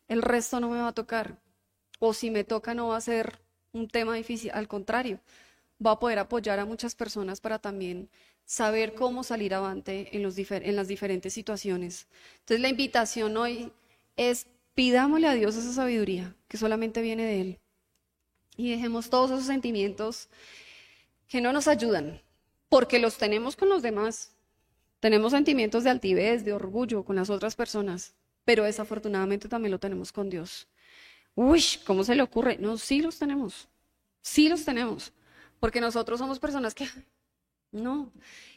el 0.08 0.22
resto 0.22 0.60
no 0.60 0.70
me 0.70 0.80
va 0.80 0.90
a 0.90 0.94
tocar. 0.94 1.38
O 2.00 2.14
si 2.14 2.32
me 2.32 2.44
toca 2.44 2.74
no 2.74 2.90
va 2.90 2.98
a 2.98 3.02
ser 3.02 3.40
un 3.72 3.88
tema 3.88 4.16
difícil, 4.16 4.52
al 4.54 4.68
contrario, 4.68 5.20
va 5.86 5.92
a 5.92 6.00
poder 6.00 6.20
apoyar 6.20 6.60
a 6.60 6.66
muchas 6.66 6.96
personas 6.96 7.42
para 7.42 7.60
también 7.60 8.10
saber 8.46 8.96
cómo 8.96 9.24
salir 9.24 9.54
avante 9.54 10.10
en, 10.16 10.24
las 10.76 10.88
diferentes 10.88 11.34
situaciones. 11.34 12.08
Entonces 12.40 12.62
la 12.62 12.70
invitación 12.70 13.38
hoy 13.38 13.72
es 14.18 14.48
pidámosle 14.76 15.28
a 15.28 15.34
Dios 15.34 15.56
esa 15.56 15.74
sabiduría 15.74 16.36
que 16.48 16.58
solamente 16.58 17.02
viene 17.02 17.24
de 17.24 17.42
Él 17.42 17.60
y 18.58 18.72
dejemos 18.72 19.10
todos 19.10 19.32
esos 19.32 19.46
sentimientos 19.46 20.30
que 21.28 21.42
no 21.42 21.54
nos 21.54 21.68
ayudan, 21.68 22.22
porque 22.68 23.00
los 23.00 23.18
tenemos 23.18 23.56
con 23.56 23.70
los 23.70 23.82
demás, 23.82 24.32
tenemos 25.00 25.32
sentimientos 25.32 25.84
de 25.84 25.92
altivez, 25.92 26.44
de 26.44 26.54
orgullo 26.54 27.04
con 27.04 27.16
las 27.16 27.30
otras 27.30 27.56
personas, 27.56 28.16
pero 28.44 28.64
desafortunadamente 28.64 29.48
también 29.48 29.72
lo 29.72 29.80
tenemos 29.80 30.12
con 30.12 30.30
Dios. 30.30 30.68
Uy, 31.36 31.64
¿cómo 31.86 32.04
se 32.04 32.16
le 32.16 32.24
ocurre? 32.24 32.58
No, 32.58 32.78
sí 32.78 33.02
los 33.02 33.18
tenemos. 33.18 33.70
Sí 34.22 34.50
los 34.50 34.66
tenemos. 34.66 35.14
Porque 35.60 35.82
nosotros 35.82 36.20
somos 36.20 36.40
personas 36.40 36.74
que... 36.74 36.88
No. 37.72 38.12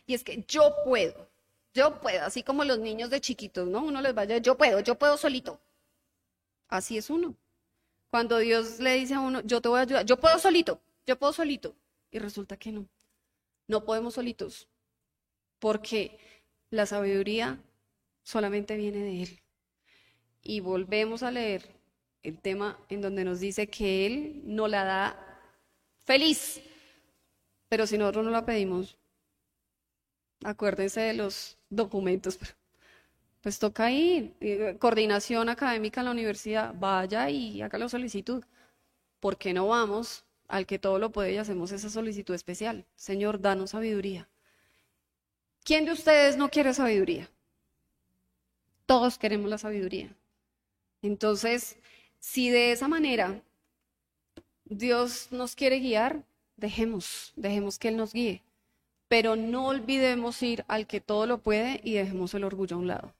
Y 0.06 0.14
es 0.14 0.24
que 0.24 0.42
yo 0.48 0.74
puedo. 0.86 1.28
Yo 1.74 2.00
puedo. 2.00 2.24
Así 2.24 2.42
como 2.42 2.64
los 2.64 2.78
niños 2.78 3.10
de 3.10 3.20
chiquitos, 3.20 3.68
¿no? 3.68 3.84
Uno 3.84 4.00
les 4.00 4.14
vaya, 4.14 4.38
yo 4.38 4.56
puedo, 4.56 4.80
yo 4.80 4.98
puedo 4.98 5.18
solito. 5.18 5.60
Así 6.68 6.96
es 6.96 7.10
uno. 7.10 7.36
Cuando 8.10 8.38
Dios 8.38 8.80
le 8.80 8.94
dice 8.94 9.14
a 9.14 9.20
uno, 9.20 9.40
yo 9.42 9.60
te 9.60 9.68
voy 9.68 9.78
a 9.78 9.82
ayudar, 9.82 10.06
yo 10.06 10.18
puedo 10.18 10.38
solito, 10.38 10.80
yo 11.06 11.18
puedo 11.18 11.32
solito. 11.32 11.74
Y 12.10 12.18
resulta 12.18 12.56
que 12.56 12.72
no. 12.72 12.86
No 13.68 13.84
podemos 13.84 14.14
solitos. 14.14 14.68
Porque 15.58 16.18
la 16.70 16.86
sabiduría 16.86 17.58
solamente 18.22 18.76
viene 18.76 18.98
de 18.98 19.22
Él. 19.22 19.40
Y 20.42 20.60
volvemos 20.60 21.22
a 21.22 21.30
leer 21.30 21.68
el 22.22 22.38
tema 22.38 22.78
en 22.88 23.00
donde 23.00 23.24
nos 23.24 23.40
dice 23.40 23.68
que 23.68 24.06
Él 24.06 24.42
no 24.44 24.68
la 24.68 24.84
da 24.84 25.40
feliz. 26.04 26.60
Pero 27.72 27.86
si 27.86 27.96
nosotros 27.96 28.26
no 28.26 28.30
la 28.30 28.44
pedimos, 28.44 28.98
acuérdense 30.44 31.00
de 31.00 31.14
los 31.14 31.56
documentos. 31.70 32.38
Pues 33.40 33.58
toca 33.58 33.90
ir. 33.90 34.34
Eh, 34.40 34.76
coordinación 34.78 35.48
académica 35.48 36.02
en 36.02 36.04
la 36.04 36.10
universidad, 36.10 36.74
vaya 36.78 37.30
y 37.30 37.62
haga 37.62 37.78
la 37.78 37.88
solicitud. 37.88 38.44
¿Por 39.20 39.38
qué 39.38 39.54
no 39.54 39.68
vamos 39.68 40.26
al 40.48 40.66
que 40.66 40.78
todo 40.78 40.98
lo 40.98 41.12
puede 41.12 41.32
y 41.32 41.38
hacemos 41.38 41.72
esa 41.72 41.88
solicitud 41.88 42.34
especial? 42.34 42.84
Señor, 42.94 43.40
danos 43.40 43.70
sabiduría. 43.70 44.28
¿Quién 45.64 45.86
de 45.86 45.92
ustedes 45.92 46.36
no 46.36 46.50
quiere 46.50 46.74
sabiduría? 46.74 47.30
Todos 48.84 49.16
queremos 49.16 49.48
la 49.48 49.56
sabiduría. 49.56 50.14
Entonces, 51.00 51.78
si 52.20 52.50
de 52.50 52.72
esa 52.72 52.86
manera 52.86 53.40
Dios 54.66 55.28
nos 55.32 55.56
quiere 55.56 55.80
guiar, 55.80 56.22
dejemos, 56.62 57.32
dejemos 57.36 57.78
que 57.78 57.88
Él 57.88 57.98
nos 57.98 58.14
guíe. 58.14 58.42
Pero 59.08 59.36
no 59.36 59.66
olvidemos 59.66 60.42
ir 60.42 60.64
al 60.68 60.86
que 60.86 61.00
todo 61.02 61.26
lo 61.26 61.38
puede 61.38 61.80
y 61.84 61.94
dejemos 61.94 62.32
el 62.32 62.44
orgullo 62.44 62.76
a 62.76 62.78
un 62.78 62.86
lado. 62.86 63.14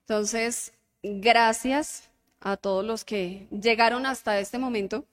Entonces, 0.00 0.72
gracias 1.02 2.10
a 2.40 2.56
todos 2.56 2.84
los 2.84 3.04
que 3.04 3.48
llegaron 3.50 4.06
hasta 4.06 4.38
este 4.38 4.58
momento. 4.58 5.04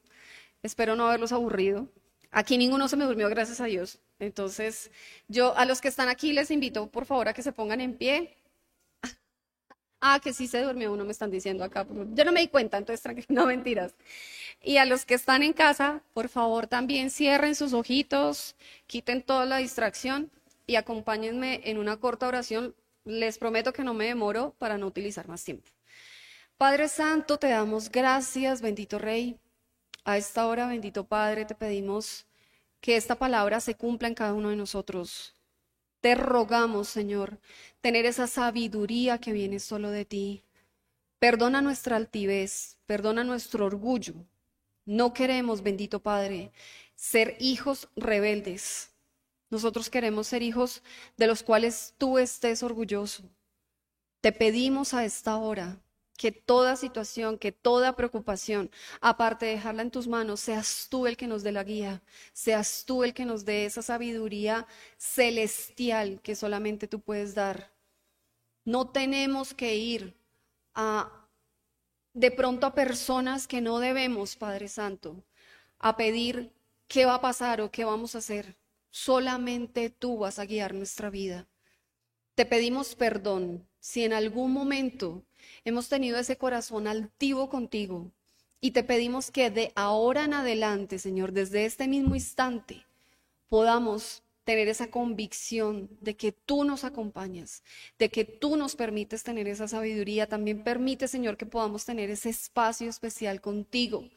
Espero 0.61 0.95
no 0.95 1.07
haberlos 1.07 1.31
aburrido. 1.31 1.87
Aquí 2.29 2.57
ninguno 2.57 2.87
se 2.87 2.97
me 2.97 3.05
durmió, 3.05 3.29
gracias 3.29 3.61
a 3.61 3.65
Dios. 3.65 3.99
Entonces, 4.19 4.91
yo 5.27 5.57
a 5.57 5.65
los 5.65 5.81
que 5.81 5.87
están 5.87 6.09
aquí 6.09 6.33
les 6.33 6.51
invito, 6.51 6.87
por 6.87 7.05
favor, 7.05 7.27
a 7.29 7.33
que 7.33 7.41
se 7.41 7.51
pongan 7.51 7.81
en 7.81 7.95
pie. 7.95 8.37
Ah, 10.07 10.19
que 10.19 10.33
sí 10.33 10.47
se 10.47 10.61
durmió 10.61 10.93
uno, 10.93 11.03
me 11.03 11.11
están 11.13 11.31
diciendo 11.31 11.63
acá. 11.63 11.83
Yo 12.13 12.25
no 12.25 12.31
me 12.31 12.41
di 12.41 12.47
cuenta, 12.47 12.77
entonces 12.77 13.01
tranquilo, 13.01 13.25
no 13.29 13.47
mentiras. 13.47 13.95
Y 14.61 14.77
a 14.77 14.85
los 14.85 15.03
que 15.03 15.15
están 15.15 15.41
en 15.41 15.51
casa, 15.51 16.03
por 16.13 16.29
favor, 16.29 16.67
también 16.67 17.09
cierren 17.09 17.55
sus 17.55 17.73
ojitos, 17.73 18.55
quiten 18.85 19.23
toda 19.23 19.47
la 19.47 19.57
distracción 19.57 20.29
y 20.67 20.75
acompáñenme 20.75 21.61
en 21.63 21.79
una 21.79 21.97
corta 21.97 22.27
oración. 22.27 22.75
Les 23.03 23.39
prometo 23.39 23.73
que 23.73 23.83
no 23.83 23.95
me 23.95 24.05
demoro 24.05 24.53
para 24.59 24.77
no 24.77 24.85
utilizar 24.85 25.27
más 25.27 25.43
tiempo. 25.43 25.71
Padre 26.55 26.87
Santo, 26.87 27.39
te 27.39 27.47
damos 27.47 27.91
gracias, 27.91 28.61
bendito 28.61 28.99
Rey. 28.99 29.39
A 30.03 30.17
esta 30.17 30.45
hora, 30.45 30.67
bendito 30.67 31.07
Padre, 31.07 31.45
te 31.45 31.55
pedimos 31.55 32.27
que 32.79 32.95
esta 32.95 33.15
palabra 33.15 33.59
se 33.59 33.73
cumpla 33.73 34.07
en 34.07 34.13
cada 34.13 34.35
uno 34.35 34.49
de 34.49 34.55
nosotros. 34.55 35.33
Te 36.05 36.13
rogamos, 36.13 36.87
Señor, 36.87 37.39
tener 37.81 38.05
esa 38.05 38.27
sabiduría 38.27 39.17
que 39.17 39.33
viene 39.33 39.59
solo 39.59 39.89
de 39.89 40.05
ti. 40.05 40.43
Perdona 41.17 41.63
nuestra 41.63 41.95
altivez, 41.95 42.77
perdona 42.85 43.23
nuestro 43.23 43.65
orgullo. 43.65 44.13
No 44.85 45.13
queremos, 45.15 45.63
bendito 45.63 45.99
Padre, 46.03 46.51
ser 46.93 47.35
hijos 47.39 47.89
rebeldes. 47.95 48.91
Nosotros 49.49 49.89
queremos 49.89 50.27
ser 50.27 50.43
hijos 50.43 50.83
de 51.17 51.25
los 51.25 51.41
cuales 51.41 51.95
tú 51.97 52.19
estés 52.19 52.61
orgulloso. 52.61 53.23
Te 54.21 54.31
pedimos 54.31 54.93
a 54.93 55.05
esta 55.05 55.37
hora 55.37 55.81
que 56.17 56.31
toda 56.31 56.75
situación, 56.75 57.37
que 57.37 57.51
toda 57.51 57.95
preocupación, 57.95 58.71
aparte 59.01 59.45
de 59.45 59.53
dejarla 59.53 59.81
en 59.81 59.91
tus 59.91 60.07
manos, 60.07 60.39
seas 60.39 60.87
tú 60.89 61.07
el 61.07 61.17
que 61.17 61.27
nos 61.27 61.43
dé 61.43 61.51
la 61.51 61.63
guía, 61.63 62.01
seas 62.33 62.85
tú 62.85 63.03
el 63.03 63.13
que 63.13 63.25
nos 63.25 63.45
dé 63.45 63.65
esa 63.65 63.81
sabiduría 63.81 64.67
celestial 64.97 66.21
que 66.21 66.35
solamente 66.35 66.87
tú 66.87 67.01
puedes 67.01 67.35
dar. 67.35 67.73
No 68.63 68.89
tenemos 68.89 69.53
que 69.53 69.75
ir 69.75 70.15
a 70.73 71.21
de 72.13 72.31
pronto 72.31 72.65
a 72.65 72.73
personas 72.73 73.45
que 73.45 73.59
no 73.59 73.79
debemos, 73.79 74.37
Padre 74.37 74.69
Santo, 74.69 75.25
a 75.79 75.97
pedir 75.97 76.53
qué 76.87 77.05
va 77.05 77.15
a 77.15 77.21
pasar 77.21 77.59
o 77.59 77.71
qué 77.71 77.83
vamos 77.83 78.15
a 78.15 78.19
hacer. 78.19 78.55
Solamente 78.89 79.89
tú 79.89 80.19
vas 80.19 80.39
a 80.39 80.45
guiar 80.45 80.73
nuestra 80.73 81.09
vida. 81.09 81.45
Te 82.33 82.45
pedimos 82.45 82.95
perdón 82.95 83.67
si 83.79 84.03
en 84.05 84.13
algún 84.13 84.53
momento 84.53 85.25
hemos 85.63 85.89
tenido 85.89 86.17
ese 86.17 86.37
corazón 86.37 86.87
altivo 86.87 87.49
contigo 87.49 88.11
y 88.61 88.71
te 88.71 88.83
pedimos 88.83 89.31
que 89.31 89.51
de 89.51 89.71
ahora 89.75 90.23
en 90.23 90.33
adelante, 90.33 90.97
Señor, 90.99 91.31
desde 91.33 91.65
este 91.65 91.87
mismo 91.87 92.15
instante, 92.15 92.85
podamos 93.47 94.23
tener 94.43 94.67
esa 94.67 94.89
convicción 94.89 95.89
de 96.01 96.15
que 96.15 96.31
tú 96.31 96.63
nos 96.63 96.83
acompañas, 96.83 97.63
de 97.99 98.09
que 98.09 98.23
tú 98.23 98.55
nos 98.55 98.75
permites 98.75 99.23
tener 99.23 99.47
esa 99.47 99.67
sabiduría. 99.67 100.27
También 100.27 100.63
permite, 100.63 101.07
Señor, 101.07 101.35
que 101.35 101.45
podamos 101.45 101.83
tener 101.83 102.09
ese 102.09 102.29
espacio 102.29 102.89
especial 102.89 103.41
contigo, 103.41 104.07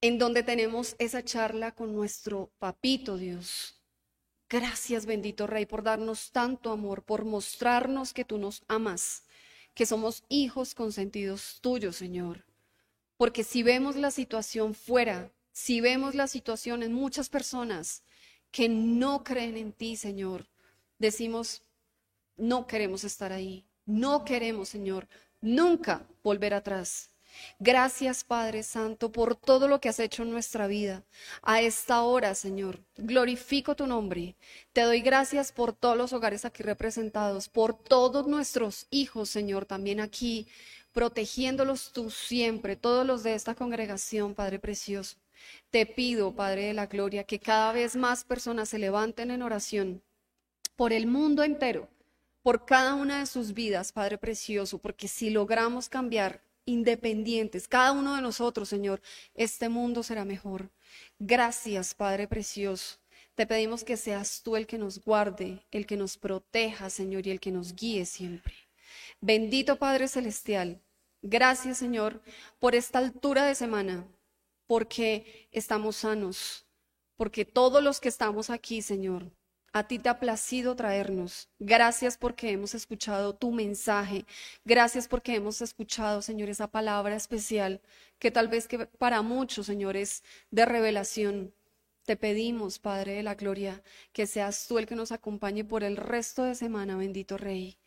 en 0.00 0.18
donde 0.18 0.42
tenemos 0.42 0.94
esa 0.98 1.24
charla 1.24 1.72
con 1.72 1.94
nuestro 1.94 2.50
papito 2.58 3.16
Dios. 3.16 3.78
Gracias, 4.48 5.06
bendito 5.06 5.46
Rey, 5.46 5.64
por 5.64 5.82
darnos 5.82 6.30
tanto 6.30 6.70
amor, 6.70 7.02
por 7.02 7.24
mostrarnos 7.24 8.12
que 8.12 8.24
tú 8.24 8.36
nos 8.36 8.62
amas 8.68 9.24
que 9.74 9.86
somos 9.86 10.24
hijos 10.28 10.74
consentidos 10.74 11.58
tuyos, 11.60 11.96
Señor. 11.96 12.44
Porque 13.16 13.44
si 13.44 13.62
vemos 13.62 13.96
la 13.96 14.10
situación 14.10 14.74
fuera, 14.74 15.30
si 15.52 15.80
vemos 15.80 16.14
la 16.14 16.26
situación 16.26 16.82
en 16.82 16.92
muchas 16.92 17.28
personas 17.28 18.02
que 18.50 18.68
no 18.68 19.22
creen 19.24 19.56
en 19.56 19.72
ti, 19.72 19.96
Señor, 19.96 20.48
decimos, 20.98 21.62
no 22.36 22.66
queremos 22.66 23.04
estar 23.04 23.32
ahí, 23.32 23.64
no 23.86 24.24
queremos, 24.24 24.68
Señor, 24.68 25.08
nunca 25.40 26.06
volver 26.22 26.54
atrás. 26.54 27.11
Gracias, 27.58 28.24
Padre 28.24 28.62
Santo, 28.62 29.12
por 29.12 29.36
todo 29.36 29.68
lo 29.68 29.80
que 29.80 29.88
has 29.88 29.98
hecho 30.00 30.22
en 30.22 30.30
nuestra 30.30 30.66
vida. 30.66 31.02
A 31.42 31.60
esta 31.60 32.02
hora, 32.02 32.34
Señor, 32.34 32.80
glorifico 32.96 33.76
tu 33.76 33.86
nombre. 33.86 34.36
Te 34.72 34.82
doy 34.82 35.00
gracias 35.00 35.52
por 35.52 35.72
todos 35.72 35.96
los 35.96 36.12
hogares 36.12 36.44
aquí 36.44 36.62
representados, 36.62 37.48
por 37.48 37.74
todos 37.74 38.26
nuestros 38.26 38.86
hijos, 38.90 39.28
Señor, 39.28 39.66
también 39.66 40.00
aquí, 40.00 40.46
protegiéndolos 40.92 41.92
tú 41.92 42.10
siempre, 42.10 42.76
todos 42.76 43.06
los 43.06 43.22
de 43.22 43.34
esta 43.34 43.54
congregación, 43.54 44.34
Padre 44.34 44.58
Precioso. 44.58 45.16
Te 45.70 45.86
pido, 45.86 46.34
Padre 46.34 46.66
de 46.66 46.74
la 46.74 46.86
Gloria, 46.86 47.24
que 47.24 47.40
cada 47.40 47.72
vez 47.72 47.96
más 47.96 48.24
personas 48.24 48.68
se 48.68 48.78
levanten 48.78 49.30
en 49.30 49.42
oración 49.42 50.02
por 50.76 50.92
el 50.92 51.06
mundo 51.06 51.42
entero, 51.42 51.88
por 52.42 52.64
cada 52.64 52.94
una 52.94 53.20
de 53.20 53.26
sus 53.26 53.54
vidas, 53.54 53.92
Padre 53.92 54.18
Precioso, 54.18 54.78
porque 54.78 55.08
si 55.08 55.30
logramos 55.30 55.88
cambiar 55.88 56.42
independientes, 56.64 57.68
cada 57.68 57.92
uno 57.92 58.14
de 58.16 58.22
nosotros, 58.22 58.68
Señor, 58.68 59.00
este 59.34 59.68
mundo 59.68 60.02
será 60.02 60.24
mejor. 60.24 60.70
Gracias, 61.18 61.94
Padre 61.94 62.28
Precioso. 62.28 62.98
Te 63.34 63.46
pedimos 63.46 63.82
que 63.82 63.96
seas 63.96 64.42
tú 64.42 64.56
el 64.56 64.66
que 64.66 64.78
nos 64.78 65.02
guarde, 65.02 65.64
el 65.70 65.86
que 65.86 65.96
nos 65.96 66.18
proteja, 66.18 66.90
Señor, 66.90 67.26
y 67.26 67.30
el 67.30 67.40
que 67.40 67.50
nos 67.50 67.74
guíe 67.74 68.04
siempre. 68.04 68.54
Bendito 69.20 69.76
Padre 69.78 70.08
Celestial, 70.08 70.82
gracias, 71.22 71.78
Señor, 71.78 72.20
por 72.58 72.74
esta 72.74 72.98
altura 72.98 73.46
de 73.46 73.54
semana, 73.54 74.06
porque 74.66 75.48
estamos 75.50 75.96
sanos, 75.96 76.66
porque 77.16 77.44
todos 77.44 77.82
los 77.82 78.00
que 78.00 78.08
estamos 78.08 78.50
aquí, 78.50 78.82
Señor, 78.82 79.30
a 79.72 79.86
ti 79.86 79.98
te 79.98 80.08
ha 80.08 80.20
placido 80.20 80.76
traernos. 80.76 81.48
Gracias 81.58 82.16
porque 82.18 82.50
hemos 82.50 82.74
escuchado 82.74 83.34
tu 83.34 83.52
mensaje. 83.52 84.26
Gracias 84.64 85.08
porque 85.08 85.34
hemos 85.34 85.62
escuchado, 85.62 86.22
Señor, 86.22 86.48
esa 86.50 86.68
palabra 86.68 87.16
especial 87.16 87.80
que 88.18 88.30
tal 88.30 88.48
vez 88.48 88.68
que 88.68 88.86
para 88.86 89.22
muchos, 89.22 89.66
señores, 89.66 90.22
de 90.50 90.66
revelación. 90.66 91.54
Te 92.04 92.16
pedimos, 92.16 92.78
Padre 92.78 93.14
de 93.14 93.22
la 93.22 93.34
Gloria, 93.34 93.82
que 94.12 94.26
seas 94.26 94.66
tú 94.66 94.78
el 94.78 94.86
que 94.86 94.96
nos 94.96 95.12
acompañe 95.12 95.64
por 95.64 95.84
el 95.84 95.96
resto 95.96 96.42
de 96.44 96.54
semana, 96.56 96.96
bendito 96.96 97.38
Rey. 97.38 97.78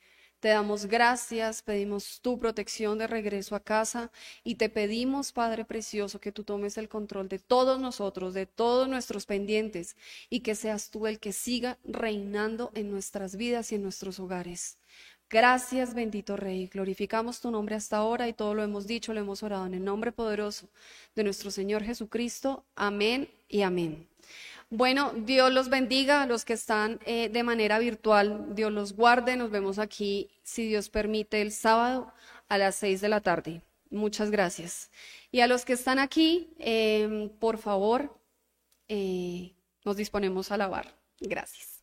Te 0.46 0.50
damos 0.50 0.86
gracias, 0.86 1.64
pedimos 1.64 2.22
tu 2.22 2.38
protección 2.38 3.00
de 3.00 3.08
regreso 3.08 3.56
a 3.56 3.60
casa 3.60 4.12
y 4.44 4.58
te 4.58 4.70
pedimos, 4.70 5.32
Padre 5.32 5.66
Precioso, 5.66 6.20
que 6.20 6.32
tú 6.32 6.44
tomes 6.44 6.78
el 6.78 6.88
control 6.88 7.30
de 7.30 7.40
todos 7.40 7.80
nosotros, 7.80 8.36
de 8.36 8.46
todos 8.46 8.88
nuestros 8.88 9.26
pendientes 9.26 9.96
y 10.30 10.42
que 10.42 10.54
seas 10.54 10.92
tú 10.92 11.08
el 11.08 11.18
que 11.18 11.34
siga 11.34 11.80
reinando 11.84 12.70
en 12.76 12.92
nuestras 12.92 13.38
vidas 13.38 13.72
y 13.72 13.76
en 13.76 13.82
nuestros 13.82 14.20
hogares. 14.20 14.78
Gracias, 15.32 15.96
bendito 15.96 16.38
Rey. 16.38 16.68
Glorificamos 16.68 17.42
tu 17.42 17.50
nombre 17.50 17.74
hasta 17.74 17.98
ahora 17.98 18.28
y 18.28 18.34
todo 18.34 18.54
lo 18.54 18.62
hemos 18.62 18.86
dicho, 18.86 19.16
lo 19.16 19.22
hemos 19.22 19.42
orado 19.42 19.66
en 19.66 19.74
el 19.74 19.84
nombre 19.84 20.12
poderoso 20.12 20.70
de 21.16 21.24
nuestro 21.24 21.50
Señor 21.50 21.84
Jesucristo. 21.84 22.64
Amén 22.76 23.32
y 23.50 23.64
amén. 23.64 24.08
Bueno, 24.70 25.14
Dios 25.16 25.52
los 25.54 25.70
bendiga 25.70 26.24
a 26.24 26.26
los 26.26 26.44
que 26.44 26.54
están 26.54 27.00
eh, 27.06 27.30
de 27.30 27.44
manera 27.44 27.80
virtual. 27.80 28.56
Dios 28.56 28.72
los 28.72 28.94
guarde. 28.94 29.38
Nos 29.38 29.52
vemos 29.52 29.80
aquí, 29.80 30.30
si 30.44 30.68
Dios 30.68 30.90
permite, 30.90 31.42
el 31.42 31.52
sábado 31.52 32.12
a 32.50 32.58
las 32.58 32.76
seis 32.76 33.02
de 33.02 33.10
la 33.10 33.22
tarde. 33.22 33.62
Muchas 33.92 34.32
gracias. 34.32 34.92
Y 35.32 35.42
a 35.42 35.48
los 35.48 35.66
que 35.66 35.74
están 35.74 36.00
aquí, 36.00 36.54
em, 36.60 37.30
por 37.30 37.58
favor, 37.58 38.20
eh, 38.88 39.54
nos 39.84 39.98
disponemos 39.98 40.52
a 40.52 40.56
alabar. 40.56 40.96
Gracias. 41.20 41.75